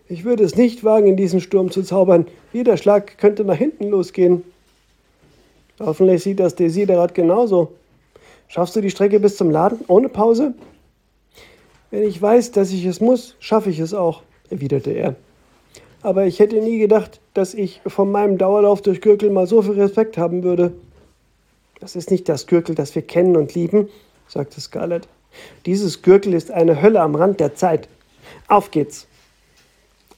[0.08, 2.26] Ich würde es nicht wagen, in diesen Sturm zu zaubern.
[2.52, 4.44] Jeder Schlag könnte nach hinten losgehen.
[5.80, 7.72] Hoffentlich sieht das Desiderat genauso.
[8.46, 10.54] Schaffst du die Strecke bis zum Laden ohne Pause?
[11.90, 15.16] Wenn ich weiß, dass ich es muss, schaffe ich es auch, erwiderte er.
[16.02, 19.80] Aber ich hätte nie gedacht, dass ich von meinem Dauerlauf durch Gürkel mal so viel
[19.80, 20.72] Respekt haben würde.
[21.80, 23.88] Das ist nicht das Gürkel, das wir kennen und lieben,
[24.28, 25.08] sagte Scarlett.
[25.66, 27.88] Dieses Gürkel ist eine Hölle am Rand der Zeit.
[28.48, 29.06] Auf geht's!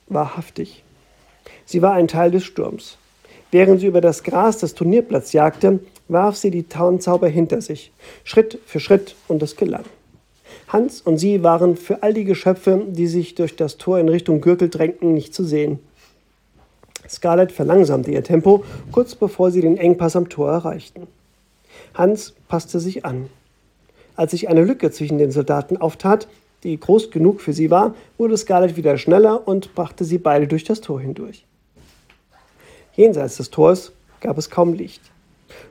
[0.06, 0.84] Wahrhaftig.
[1.64, 2.96] Sie war ein Teil des Sturms.
[3.50, 7.92] Während sie über das Gras des Turnierplatz jagte, warf sie die Tarnzauber hinter sich,
[8.24, 9.84] Schritt für Schritt, und es gelang.
[10.68, 14.40] Hans und sie waren für all die Geschöpfe, die sich durch das Tor in Richtung
[14.40, 15.78] Gürtel drängten, nicht zu sehen.
[17.08, 21.06] Scarlett verlangsamte ihr Tempo, kurz bevor sie den Engpass am Tor erreichten.
[21.94, 23.28] Hans passte sich an.
[24.14, 26.28] Als sich eine Lücke zwischen den Soldaten auftat,
[26.64, 30.64] die groß genug für sie war, wurde Scarlett wieder schneller und brachte sie beide durch
[30.64, 31.46] das Tor hindurch.
[32.94, 35.00] Jenseits des Tors gab es kaum Licht.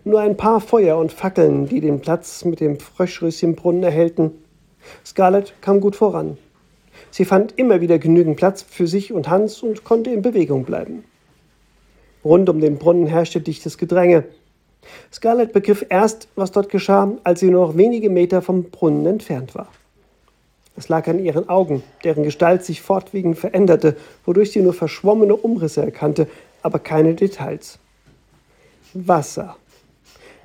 [0.06, 4.32] Nur ein paar Feuer und Fackeln, die den Platz mit dem Fröschröschenbrunnen erhellten.
[5.06, 6.38] Scarlett kam gut voran.
[7.12, 11.04] Sie fand immer wieder genügend Platz für sich und Hans und konnte in Bewegung bleiben.
[12.23, 14.26] Rund um den Brunnen herrschte dichtes Gedränge.
[15.12, 19.56] Scarlett begriff erst, was dort geschah, als sie nur noch wenige Meter vom Brunnen entfernt
[19.56, 19.67] war.
[20.76, 25.82] Es lag an ihren Augen, deren Gestalt sich fortwährend veränderte, wodurch sie nur verschwommene Umrisse
[25.82, 26.28] erkannte,
[26.62, 27.80] aber keine Details.
[28.93, 29.58] Wasser.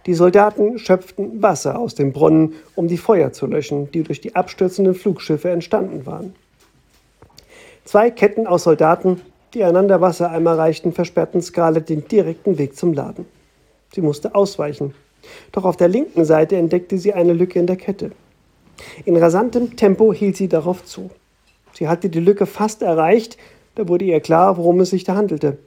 [0.07, 4.35] Die Soldaten schöpften Wasser aus dem Brunnen, um die Feuer zu löschen, die durch die
[4.35, 6.35] abstürzenden Flugschiffe entstanden waren.
[7.85, 9.21] Zwei Ketten aus Soldaten,
[9.55, 13.27] die einander Wassereimer reichten, versperrten Scarlett den direkten Weg zum Laden.
[13.95, 14.95] Sie musste ausweichen.
[15.53, 18.13] Doch auf der linken Seite entdeckte sie eine Lücke in der Kette.
[19.05, 21.11] In rasantem Tempo hielt sie darauf zu.
[21.75, 23.37] Sie hatte die Lücke fast erreicht,
[23.75, 25.59] da wurde ihr klar, worum es sich da handelte.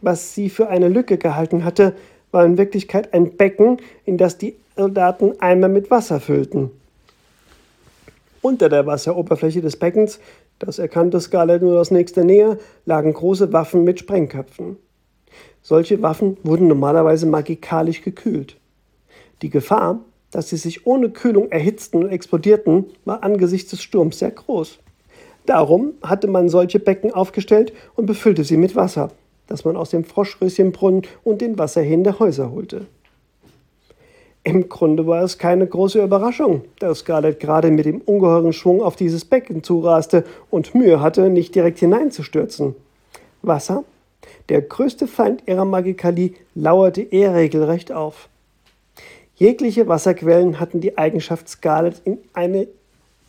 [0.00, 1.94] Was sie für eine Lücke gehalten hatte,
[2.30, 6.70] war in Wirklichkeit ein Becken, in das die Soldaten Eimer mit Wasser füllten.
[8.42, 10.20] Unter der Wasseroberfläche des Beckens,
[10.58, 14.76] das erkannte Scarlett nur aus nächster Nähe, lagen große Waffen mit Sprengköpfen.
[15.62, 18.56] Solche Waffen wurden normalerweise magikalisch gekühlt.
[19.42, 24.30] Die Gefahr, dass sie sich ohne Kühlung erhitzten und explodierten, war angesichts des Sturms sehr
[24.30, 24.78] groß.
[25.46, 29.10] Darum hatte man solche Becken aufgestellt und befüllte sie mit Wasser,
[29.46, 32.86] das man aus dem Froschröschenbrunnen und den Wasserhähnen der Häuser holte.
[34.42, 38.94] Im Grunde war es keine große Überraschung, dass Scarlett gerade mit dem ungeheuren Schwung auf
[38.94, 42.76] dieses Becken zuraste und Mühe hatte, nicht direkt hineinzustürzen.
[43.42, 43.84] Wasser
[44.48, 48.28] der größte Feind ihrer Magikalie lauerte ihr regelrecht auf.
[49.34, 52.68] Jegliche Wasserquellen hatten die Eigenschaft, Scarlet in eine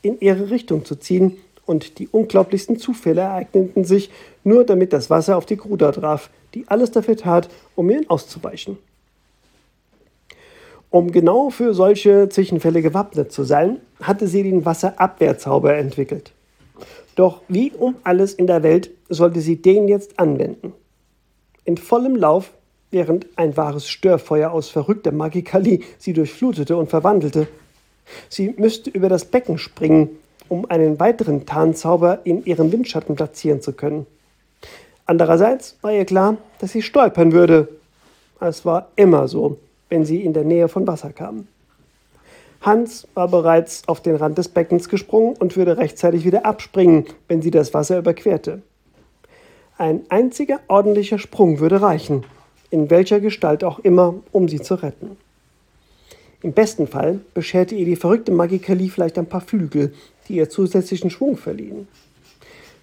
[0.04, 4.10] in ihre Richtung zu ziehen, und die unglaublichsten Zufälle ereigneten sich,
[4.44, 8.80] nur damit das Wasser auf die Gruder traf, die alles dafür tat, um ihnen auszuweichen.
[10.90, 16.32] Um genau für solche Zwischenfälle gewappnet zu sein, hatte sie den Wasserabwehrzauber entwickelt.
[17.16, 20.74] Doch wie um alles in der Welt sollte sie den jetzt anwenden?
[21.68, 22.54] in vollem Lauf,
[22.92, 27.48] während ein wahres Störfeuer aus verrückter Magikalie sie durchflutete und verwandelte.
[28.30, 30.12] Sie müsste über das Becken springen,
[30.50, 34.06] um einen weiteren Tarnzauber in ihrem Windschatten platzieren zu können.
[35.06, 37.70] Andererseits war ihr klar, dass sie stolpern würde.
[38.40, 39.58] Es war immer so,
[39.90, 41.48] wenn sie in der Nähe von Wasser kam.
[42.62, 47.42] Hans war bereits auf den Rand des Beckens gesprungen und würde rechtzeitig wieder abspringen, wenn
[47.42, 48.62] sie das Wasser überquerte.
[49.78, 52.26] Ein einziger ordentlicher Sprung würde reichen,
[52.72, 55.18] in welcher Gestalt auch immer, um sie zu retten.
[56.42, 59.94] Im besten Fall bescherte ihr die verrückte Magikalie vielleicht ein paar Flügel,
[60.28, 61.88] die ihr zusätzlichen Schwung verliehen.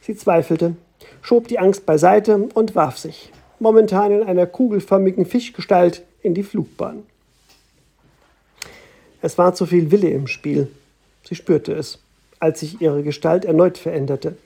[0.01, 0.77] Sie zweifelte,
[1.23, 7.03] schob die Angst beiseite und warf sich, momentan in einer kugelförmigen Fischgestalt, in die Flugbahn.
[9.23, 10.69] Es war zu viel Wille im Spiel.
[11.23, 11.99] Sie spürte es,
[12.41, 14.37] als sich ihre Gestalt erneut veränderte.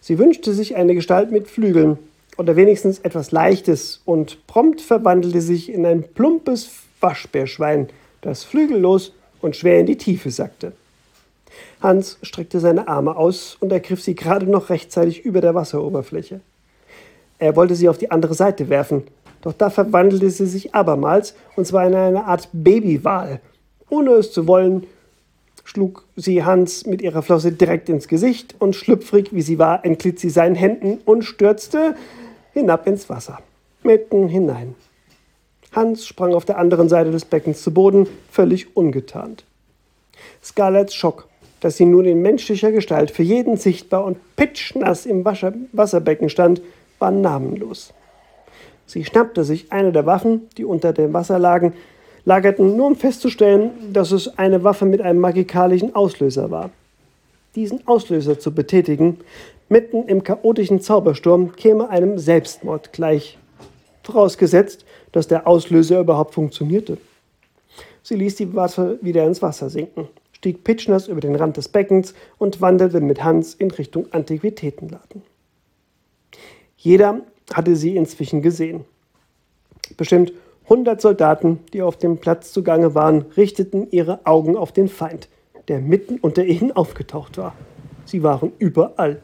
[0.00, 1.98] Sie wünschte sich eine Gestalt mit Flügeln
[2.36, 7.88] oder wenigstens etwas Leichtes und prompt verwandelte sich in ein plumpes Waschbärschwein,
[8.20, 10.72] das flügellos und schwer in die Tiefe sackte.
[11.80, 16.40] Hans streckte seine Arme aus und ergriff sie gerade noch rechtzeitig über der Wasseroberfläche.
[17.38, 19.04] Er wollte sie auf die andere Seite werfen,
[19.42, 23.40] doch da verwandelte sie sich abermals, und zwar in eine Art Babywal.
[23.88, 24.86] Ohne es zu wollen,
[25.64, 30.18] schlug sie Hans mit ihrer Flosse direkt ins Gesicht und schlüpfrig wie sie war, entglitt
[30.18, 31.94] sie seinen Händen und stürzte
[32.52, 33.38] hinab ins Wasser,
[33.82, 34.74] mitten hinein.
[35.72, 39.44] Hans sprang auf der anderen Seite des Beckens zu Boden, völlig ungetarnt.
[40.42, 41.28] Scarletts Schock,
[41.60, 46.62] dass sie nun in menschlicher Gestalt für jeden sichtbar und pitschnass im Wasserbecken stand,
[46.98, 47.92] war namenlos.
[48.86, 51.74] Sie schnappte sich eine der Waffen, die unter dem Wasser lagen,
[52.24, 56.70] lagerten, nur um festzustellen, dass es eine Waffe mit einem magikalischen Auslöser war.
[57.54, 59.18] Diesen Auslöser zu betätigen,
[59.68, 63.38] mitten im chaotischen Zaubersturm, käme einem Selbstmord gleich.
[64.02, 66.98] Vorausgesetzt, dass der Auslöser überhaupt funktionierte.
[68.02, 70.08] Sie ließ die Waffe wieder ins Wasser sinken,
[70.40, 75.20] stieg pitschnass über den Rand des Beckens und wanderte mit Hans in Richtung Antiquitätenladen.
[76.78, 77.20] Jeder
[77.52, 78.86] hatte sie inzwischen gesehen.
[79.98, 80.32] Bestimmt
[80.64, 85.28] 100 Soldaten, die auf dem Platz zugange waren, richteten ihre Augen auf den Feind,
[85.68, 87.54] der mitten unter ihnen aufgetaucht war.
[88.06, 89.20] Sie waren überall.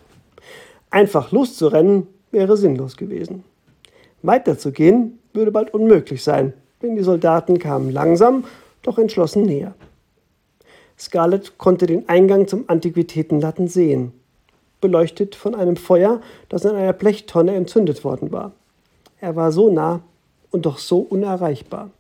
[0.91, 3.43] Einfach loszurennen wäre sinnlos gewesen.
[4.21, 6.53] Weiterzugehen würde bald unmöglich sein,
[6.83, 8.45] denn die Soldaten kamen langsam,
[8.83, 9.75] doch entschlossen näher.
[10.99, 14.13] Scarlett konnte den Eingang zum Antiquitätenladen sehen,
[14.81, 18.53] beleuchtet von einem Feuer, das in einer Blechtonne entzündet worden war.
[19.21, 20.01] Er war so nah,
[20.51, 21.91] und doch so unerreichbar.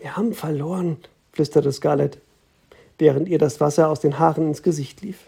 [0.00, 0.96] Wir haben verloren,
[1.32, 2.18] flüsterte Scarlett,
[2.98, 5.18] während ihr das Wasser aus den Haaren ins Gesicht lief.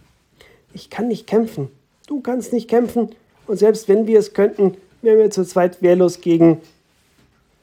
[0.73, 1.71] Ich kann nicht kämpfen.
[2.07, 3.15] Du kannst nicht kämpfen.
[3.47, 6.61] Und selbst wenn wir es könnten, wären wir zu zweit wehrlos gegen.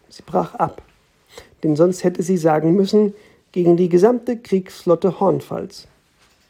[0.10, 0.82] Sie brach ab.
[1.64, 3.14] Denn sonst hätte sie sagen müssen,
[3.54, 5.88] gegen die gesamte Kriegsflotte Hornfalls.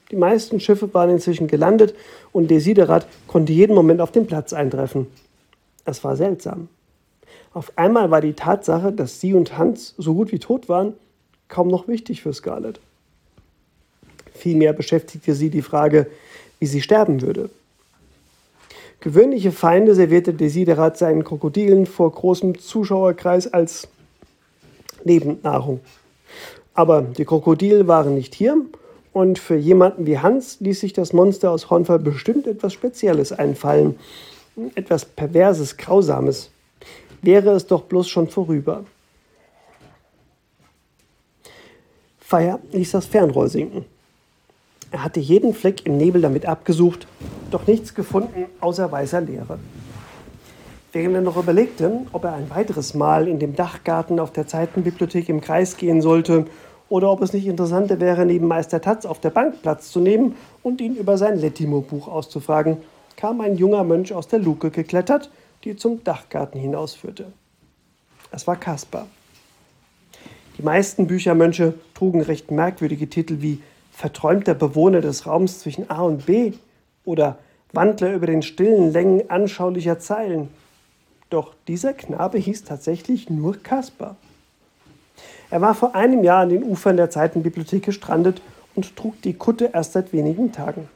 [0.10, 1.94] Die meisten Schiffe waren inzwischen gelandet
[2.32, 5.08] und Desiderat konnte jeden Moment auf den Platz eintreffen.
[5.86, 6.70] Es war seltsam.
[7.54, 10.94] Auf einmal war die Tatsache, dass sie und Hans so gut wie tot waren,
[11.50, 12.80] kaum noch wichtig für Scarlett.
[14.34, 16.08] Vielmehr beschäftigte sie die Frage,
[16.60, 17.50] wie sie sterben würde.
[19.02, 23.90] Gewöhnliche Feinde servierte Desiderat seinen Krokodilen vor großem Zuschauerkreis als
[25.04, 25.82] Nebennahrung.
[26.74, 28.58] Aber die Krokodile waren nicht hier
[29.12, 33.96] und für jemanden wie Hans ließ sich das Monster aus Hornfall bestimmt etwas Spezielles einfallen
[34.76, 36.52] etwas Perverses, Grausames,
[37.22, 38.86] wäre es doch bloß schon vorüber.
[42.20, 43.86] Feier ließ das Fernrohr sinken.
[44.92, 47.08] Er hatte jeden Fleck im Nebel damit abgesucht,
[47.52, 49.60] doch nichts gefunden außer weißer Leere.
[50.94, 55.28] Während er noch überlegte, ob er ein weiteres Mal in dem Dachgarten auf der Zeitenbibliothek
[55.28, 56.46] im Kreis gehen sollte
[56.88, 60.36] oder ob es nicht interessanter wäre, neben Meister Tatz auf der Bank Platz zu nehmen
[60.62, 62.78] und ihn über sein Lettimo-Buch auszufragen,
[63.18, 65.32] kam ein junger Mönch aus der Luke geklettert,
[65.64, 67.26] die zum Dachgarten hinausführte.
[68.30, 69.08] Es war Kaspar.
[70.60, 76.28] Die meisten Büchermönche trugen recht merkwürdige Titel wie Verträumter Bewohner des Raums zwischen A und
[76.28, 76.54] B
[77.04, 77.40] oder
[77.72, 80.50] Wandler über den stillen Längen anschaulicher Zeilen.
[81.30, 84.16] Doch dieser Knabe hieß tatsächlich nur Kaspar.
[85.50, 88.42] Er war vor einem Jahr an den Ufern der Zeitenbibliothek gestrandet
[88.76, 90.90] und trug die Kutte erst seit wenigen Tagen.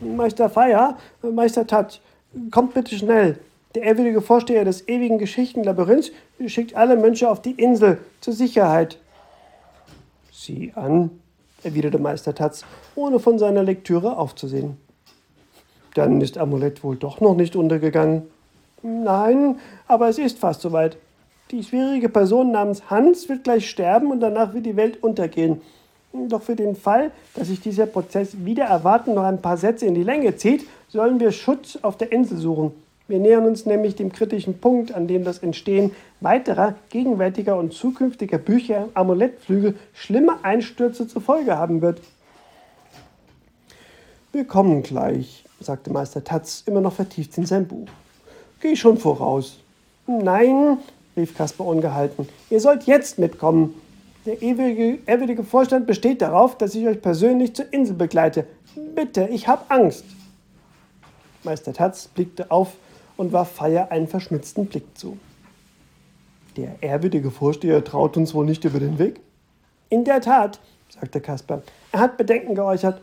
[0.00, 2.00] Meister Feier, Meister Tat,
[2.50, 3.38] kommt bitte schnell.
[3.74, 6.12] Der ehrwürdige Vorsteher des ewigen Geschichtenlabyrinths
[6.46, 8.98] schickt alle Mönche auf die Insel zur Sicherheit.
[10.30, 11.10] Sieh an,
[11.62, 14.76] erwiderte Meister Tatz, ohne von seiner Lektüre aufzusehen.
[15.94, 18.22] Dann ist Amulett wohl doch noch nicht untergegangen.
[18.82, 20.96] Nein, aber es ist fast soweit.
[21.50, 25.60] Die schwierige Person namens Hans wird gleich sterben und danach wird die Welt untergehen.
[26.12, 29.94] Doch für den Fall, dass sich dieser Prozess wieder erwarten noch ein paar Sätze in
[29.94, 32.72] die Länge zieht, sollen wir Schutz auf der Insel suchen.
[33.08, 38.38] Wir nähern uns nämlich dem kritischen Punkt, an dem das Entstehen weiterer, gegenwärtiger und zukünftiger
[38.38, 42.00] Bücher Amulettflügel schlimme Einstürze zur Folge haben wird.
[44.32, 47.88] Wir kommen gleich, sagte Meister Tatz, immer noch vertieft in sein Buch.
[48.62, 49.58] Geh schon voraus.
[50.06, 50.78] Nein,
[51.16, 53.74] rief Kasper ungehalten, ihr sollt jetzt mitkommen.
[54.24, 58.46] Der ewige, ewige Vorstand besteht darauf, dass ich euch persönlich zur Insel begleite.
[58.94, 60.04] Bitte, ich habe Angst.
[61.42, 62.74] Meister Tatz blickte auf
[63.16, 65.18] und warf Feier einen verschmitzten Blick zu.
[66.56, 69.20] Der ehrwürdige Vorsteher traut uns wohl nicht über den Weg?
[69.88, 71.62] In der Tat, sagte Kaspar.
[71.90, 73.02] Er hat Bedenken geäußert.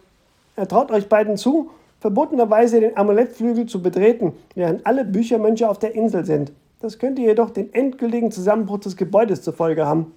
[0.55, 5.95] Er traut euch beiden zu, verbotenerweise den Amulettflügel zu betreten, während alle Büchermönche auf der
[5.95, 6.52] Insel sind.
[6.80, 10.14] Das könnte jedoch den endgültigen Zusammenbruch des Gebäudes zur Folge haben.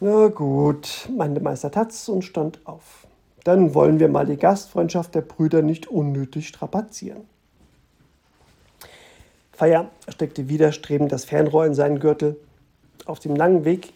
[0.00, 3.06] Na gut, meinte Meister Tatz und stand auf.
[3.44, 7.22] Dann wollen wir mal die Gastfreundschaft der Brüder nicht unnötig strapazieren.
[9.52, 12.36] Feier steckte widerstrebend das Fernrohr in seinen Gürtel.
[13.06, 13.94] Auf dem langen Weg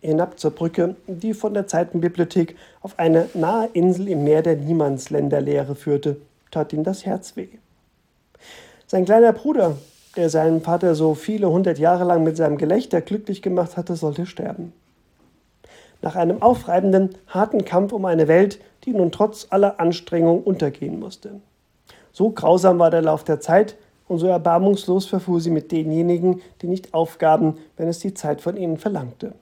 [0.00, 5.74] hinab zur Brücke, die von der Zeitenbibliothek auf eine nahe Insel im Meer der Niemandsländerlehre
[5.74, 6.16] führte,
[6.50, 7.48] tat ihm das Herz weh.
[8.86, 9.76] Sein kleiner Bruder,
[10.16, 14.26] der seinen Vater so viele hundert Jahre lang mit seinem Gelächter glücklich gemacht hatte, sollte
[14.26, 14.72] sterben.
[16.02, 21.40] Nach einem aufreibenden, harten Kampf um eine Welt, die nun trotz aller Anstrengung untergehen musste.
[22.12, 23.76] So grausam war der Lauf der Zeit,
[24.08, 28.56] und so erbarmungslos verfuhr sie mit denjenigen, die nicht aufgaben, wenn es die Zeit von
[28.56, 29.34] ihnen verlangte.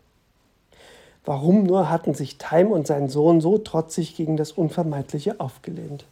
[1.28, 6.06] Warum nur hatten sich Time und sein Sohn so trotzig gegen das Unvermeidliche aufgelehnt?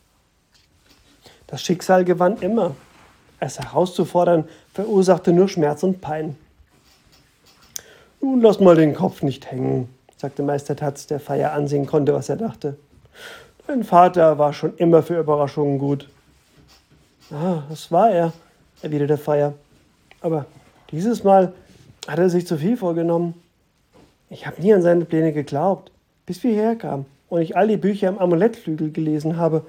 [1.47, 2.77] Das Schicksal gewann immer.
[3.41, 4.45] Es herauszufordern,
[4.75, 6.37] verursachte nur Schmerz und Pein.
[8.21, 9.89] Nun lass mal den Kopf nicht hängen,
[10.19, 12.77] sagte Meister Tatz, der Feier ansehen konnte, was er dachte.
[13.67, 16.11] Dein Vater war schon immer für Überraschungen gut.
[17.31, 18.35] Ah, das war er,
[18.83, 19.55] erwiderte Feier.
[20.21, 20.45] Aber
[20.91, 21.55] dieses Mal
[22.07, 23.46] hat er sich zu viel vorgenommen.
[24.29, 25.93] Ich habe nie an seine Pläne geglaubt,
[26.27, 29.63] bis wir herkamen und ich all die Bücher im Amulettflügel gelesen habe.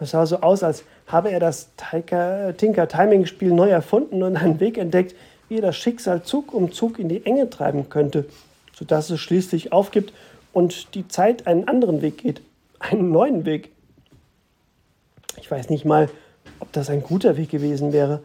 [0.00, 5.14] Es sah so aus, als habe er das Tinker-Timing-Spiel neu erfunden und einen Weg entdeckt,
[5.48, 8.26] wie er das Schicksal Zug um Zug in die Enge treiben könnte,
[8.74, 10.12] sodass es schließlich aufgibt
[10.52, 12.42] und die Zeit einen anderen Weg geht,
[12.80, 13.70] einen neuen Weg.
[15.38, 16.10] Ich weiß nicht mal,
[16.58, 18.22] ob das ein guter Weg gewesen wäre.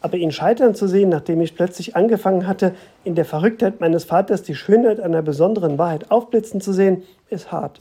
[0.00, 2.74] Aber ihn scheitern zu sehen, nachdem ich plötzlich angefangen hatte,
[3.04, 7.80] in der Verrücktheit meines Vaters die Schönheit einer besonderen Wahrheit aufblitzen zu sehen, ist hart.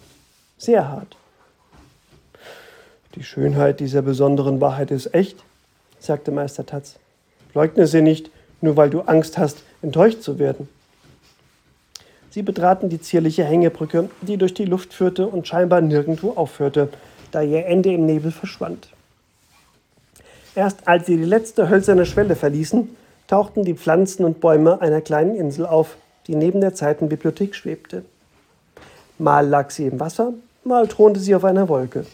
[0.58, 1.16] Sehr hart.
[3.16, 5.44] Die Schönheit dieser besonderen Wahrheit ist echt,
[6.00, 6.96] sagte Meister Tatz.
[7.54, 10.68] Leugne sie nicht, nur weil du Angst hast, enttäuscht zu werden.
[12.30, 16.90] Sie betraten die zierliche Hängebrücke, die durch die Luft führte und scheinbar nirgendwo aufhörte,
[17.32, 18.90] da ihr Ende im Nebel verschwand.
[20.58, 22.90] Erst als sie die letzte hölzerne Schwelle verließen,
[23.28, 28.04] tauchten die Pflanzen und Bäume einer kleinen Insel auf, die neben der Zeitenbibliothek schwebte.
[29.20, 30.34] Mal lag sie im Wasser,
[30.64, 32.08] mal thronte sie auf einer Wolke.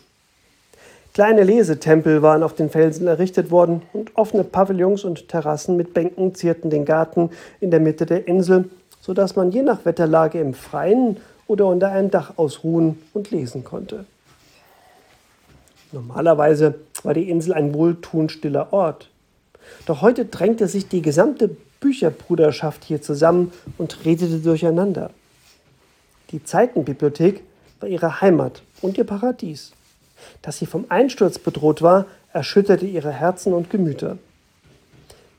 [1.14, 6.36] Kleine Lesetempel waren auf den Felsen errichtet worden und offene Pavillons und Terrassen mit Bänken
[6.36, 7.30] zierten den Garten
[7.62, 8.70] in der Mitte der Insel,
[9.00, 11.16] so dass man je nach Wetterlage im Freien
[11.48, 14.04] oder unter einem Dach ausruhen und lesen konnte.
[15.94, 19.10] Normalerweise war die Insel ein wohltuend stiller Ort.
[19.86, 25.12] Doch heute drängte sich die gesamte Bücherbruderschaft hier zusammen und redete durcheinander.
[26.32, 27.44] Die Zeitenbibliothek
[27.80, 29.72] war ihre Heimat und ihr Paradies.
[30.42, 34.18] Dass sie vom Einsturz bedroht war, erschütterte ihre Herzen und Gemüter.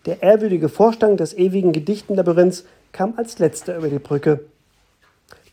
[0.06, 4.44] Der ehrwürdige Vorstand des ewigen Gedichtenlabyrinths kam als letzter über die Brücke.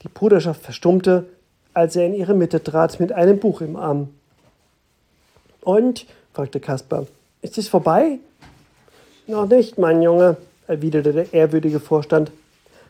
[0.03, 1.27] Die Bruderschaft verstummte,
[1.73, 4.09] als er in ihre Mitte trat mit einem Buch im Arm.
[5.61, 6.05] Und?
[6.33, 7.05] fragte Kaspar.
[7.41, 8.19] Ist es vorbei?
[9.27, 10.37] Noch nicht, mein Junge,
[10.67, 12.31] erwiderte der ehrwürdige Vorstand.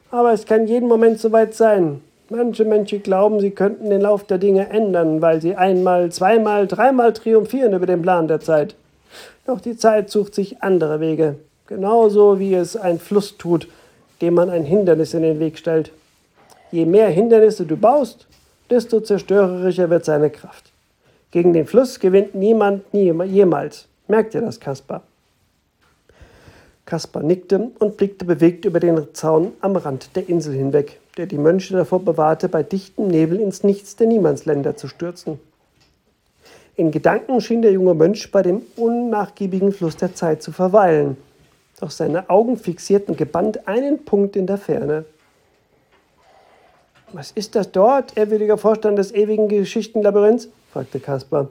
[0.09, 2.01] Aber es kann jeden Moment soweit sein.
[2.29, 7.11] Manche Menschen glauben, sie könnten den Lauf der Dinge ändern, weil sie einmal, zweimal, dreimal
[7.13, 8.75] triumphieren über den Plan der Zeit.
[9.45, 11.35] Doch die Zeit sucht sich andere Wege,
[11.67, 13.67] genauso wie es ein Fluss tut,
[14.21, 15.91] dem man ein Hindernis in den Weg stellt.
[16.71, 18.27] Je mehr Hindernisse du baust,
[18.69, 20.70] desto zerstörerischer wird seine Kraft.
[21.31, 23.87] Gegen den Fluss gewinnt niemand nie, jemals.
[24.07, 25.01] Merkt ihr das, Kaspar?
[26.85, 31.37] Kaspar nickte und blickte bewegt über den Zaun am Rand der Insel hinweg, der die
[31.37, 35.39] Mönche davor bewahrte, bei dichtem Nebel ins Nichts der Niemandsländer zu stürzen.
[36.75, 41.15] In Gedanken schien der junge Mönch bei dem unnachgiebigen Fluss der Zeit zu verweilen,
[41.79, 45.05] doch seine Augen fixierten gebannt einen Punkt in der Ferne.
[47.13, 50.49] Was ist das dort, ehrwürdiger Vorstand des ewigen Geschichtenlabyrinths?
[50.71, 51.49] Fragte Kaspar.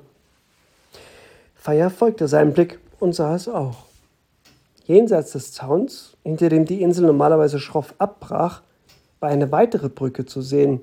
[1.54, 3.84] Feier folgte seinem Blick und sah es auch.
[4.84, 8.62] Jenseits des Zauns, hinter dem die Insel normalerweise schroff abbrach,
[9.20, 10.80] war eine weitere Brücke zu sehen.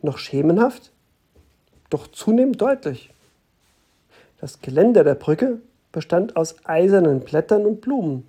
[0.00, 0.90] Noch schemenhaft,
[1.90, 3.10] doch zunehmend deutlich.
[4.40, 5.60] Das Geländer der Brücke
[5.92, 8.26] bestand aus eisernen Blättern und Blumen.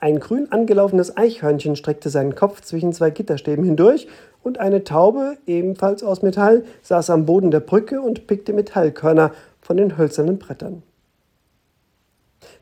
[0.00, 4.08] Ein grün angelaufenes Eichhörnchen streckte seinen Kopf zwischen zwei Gitterstäben hindurch
[4.44, 9.76] und eine Taube, ebenfalls aus Metall, saß am Boden der Brücke und pickte Metallkörner von
[9.76, 10.82] den hölzernen Brettern.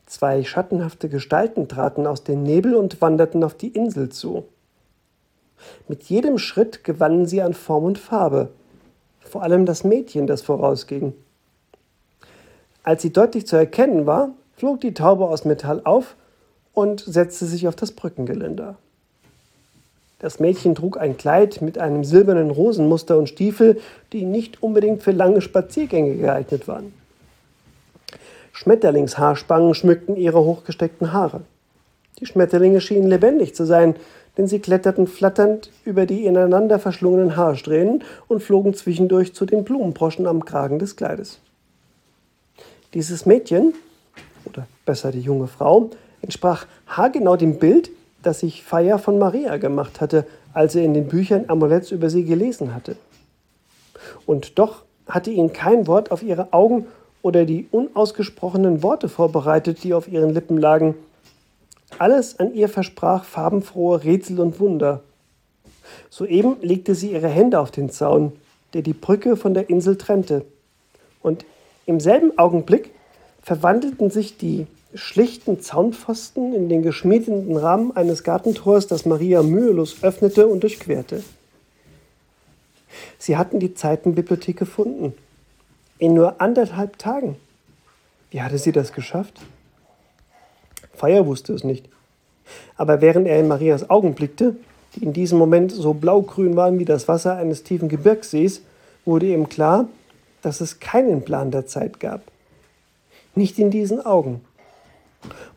[0.05, 4.45] Zwei schattenhafte Gestalten traten aus dem Nebel und wanderten auf die Insel zu.
[5.87, 8.49] Mit jedem Schritt gewannen sie an Form und Farbe,
[9.19, 11.13] vor allem das Mädchen, das vorausging.
[12.83, 16.15] Als sie deutlich zu erkennen war, flog die Taube aus Metall auf
[16.73, 18.77] und setzte sich auf das Brückengeländer.
[20.23, 23.81] Das Mädchen trug ein Kleid mit einem silbernen Rosenmuster und Stiefel,
[24.13, 26.93] die nicht unbedingt für lange Spaziergänge geeignet waren.
[28.53, 31.41] Schmetterlingshaarspangen schmückten ihre hochgesteckten Haare.
[32.21, 33.97] Die Schmetterlinge schienen lebendig zu sein,
[34.37, 40.25] denn sie kletterten flatternd über die ineinander verschlungenen Haarsträhnen und flogen zwischendurch zu den Blumenbroschen
[40.25, 41.41] am Kragen des Kleides.
[42.93, 43.73] Dieses Mädchen,
[44.45, 45.89] oder besser die junge Frau,
[46.21, 47.91] entsprach haargenau dem Bild,
[48.23, 52.23] das sich Feier von Maria gemacht hatte, als er in den Büchern Amuletts über sie
[52.23, 52.95] gelesen hatte.
[54.25, 56.87] Und doch hatte ihn kein Wort auf ihre Augen
[57.21, 60.95] oder die unausgesprochenen Worte vorbereitet, die auf ihren Lippen lagen.
[61.99, 65.01] Alles an ihr versprach farbenfrohe Rätsel und Wunder.
[66.09, 68.33] Soeben legte sie ihre Hände auf den Zaun,
[68.73, 70.45] der die Brücke von der Insel trennte.
[71.21, 71.45] Und
[71.85, 72.91] im selben Augenblick
[73.41, 80.47] verwandelten sich die schlichten Zaunpfosten in den geschmiedeten Rahmen eines Gartentors, das Maria mühelos öffnete
[80.47, 81.23] und durchquerte.
[83.17, 85.13] Sie hatten die Zeitenbibliothek gefunden.
[85.97, 87.37] In nur anderthalb Tagen.
[88.31, 89.39] Wie hatte sie das geschafft?
[90.93, 91.87] Feier wusste es nicht.
[92.75, 94.55] Aber während er in Marias Augen blickte,
[94.95, 98.61] die in diesem Moment so blaugrün waren wie das Wasser eines tiefen Gebirgssees,
[99.05, 99.87] wurde ihm klar,
[100.41, 102.21] dass es keinen Plan der Zeit gab.
[103.35, 104.41] Nicht in diesen Augen.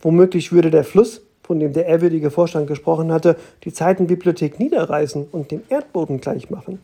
[0.01, 5.51] Womöglich würde der Fluss, von dem der ehrwürdige Vorstand gesprochen hatte, die Zeitenbibliothek niederreißen und
[5.51, 6.81] dem Erdboden gleichmachen.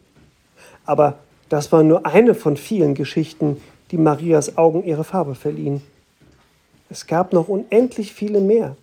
[0.84, 1.18] Aber
[1.48, 3.60] das war nur eine von vielen Geschichten,
[3.90, 5.82] die Marias Augen ihre Farbe verliehen.
[6.88, 8.76] Es gab noch unendlich viele mehr.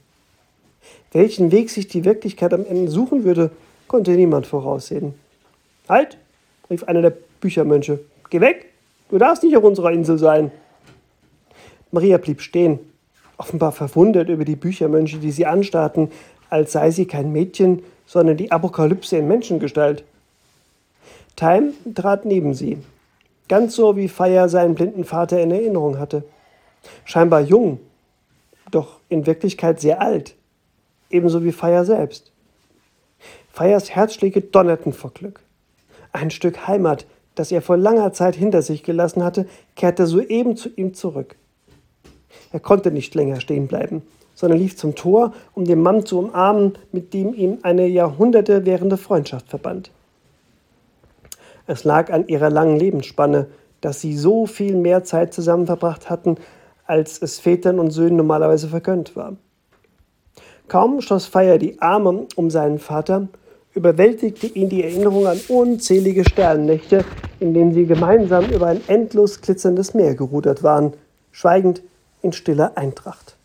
[1.11, 3.51] Welchen Weg sich die Wirklichkeit am Ende suchen würde,
[3.87, 5.13] konnte niemand voraussehen.
[5.87, 6.17] Halt!
[6.69, 7.99] rief einer der Büchermönche.
[8.29, 8.67] Geh weg!
[9.09, 10.51] Du darfst nicht auf unserer Insel sein!
[11.91, 12.79] Maria blieb stehen
[13.39, 16.11] offenbar verwundert über die Büchermönche, die sie anstarrten,
[16.49, 20.03] als sei sie kein Mädchen, sondern die Apokalypse in Menschengestalt.
[21.35, 22.77] Time trat neben sie,
[23.47, 26.23] ganz so wie Feier seinen blinden Vater in Erinnerung hatte.
[27.05, 27.79] Scheinbar jung,
[28.71, 30.35] doch in Wirklichkeit sehr alt,
[31.09, 32.31] ebenso wie Feier selbst.
[33.53, 35.41] Feiers Herzschläge donnerten vor Glück.
[36.11, 40.69] Ein Stück Heimat, das er vor langer Zeit hinter sich gelassen hatte, kehrte soeben zu
[40.75, 41.35] ihm zurück.
[42.51, 44.01] Er konnte nicht länger stehen bleiben,
[44.35, 48.97] sondern lief zum Tor, um den Mann zu umarmen, mit dem ihm eine Jahrhunderte währende
[48.97, 49.91] Freundschaft verband.
[51.67, 53.47] Es lag an ihrer langen Lebensspanne,
[53.81, 56.37] dass sie so viel mehr Zeit zusammen verbracht hatten,
[56.85, 59.35] als es Vätern und Söhnen normalerweise vergönnt war.
[60.67, 63.27] Kaum schloss Feier die Arme um seinen Vater,
[63.73, 67.05] überwältigte ihn die Erinnerung an unzählige Sternennächte,
[67.39, 70.93] in denen sie gemeinsam über ein endlos glitzerndes Meer gerudert waren,
[71.31, 71.81] schweigend
[72.21, 73.35] in stiller Eintracht.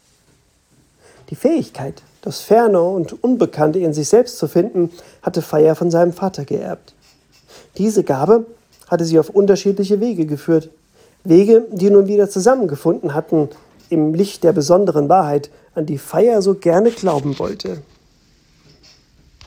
[1.31, 4.91] Die Fähigkeit, das Ferne und Unbekannte in sich selbst zu finden,
[5.23, 6.95] hatte Feier von seinem Vater geerbt.
[7.79, 8.47] Diese Gabe
[8.89, 10.71] hatte sie auf unterschiedliche Wege geführt.
[11.25, 13.49] Wege, die nun wieder zusammengefunden hatten
[13.89, 17.79] im Licht der besonderen Wahrheit, an die Feier so gerne glauben wollte.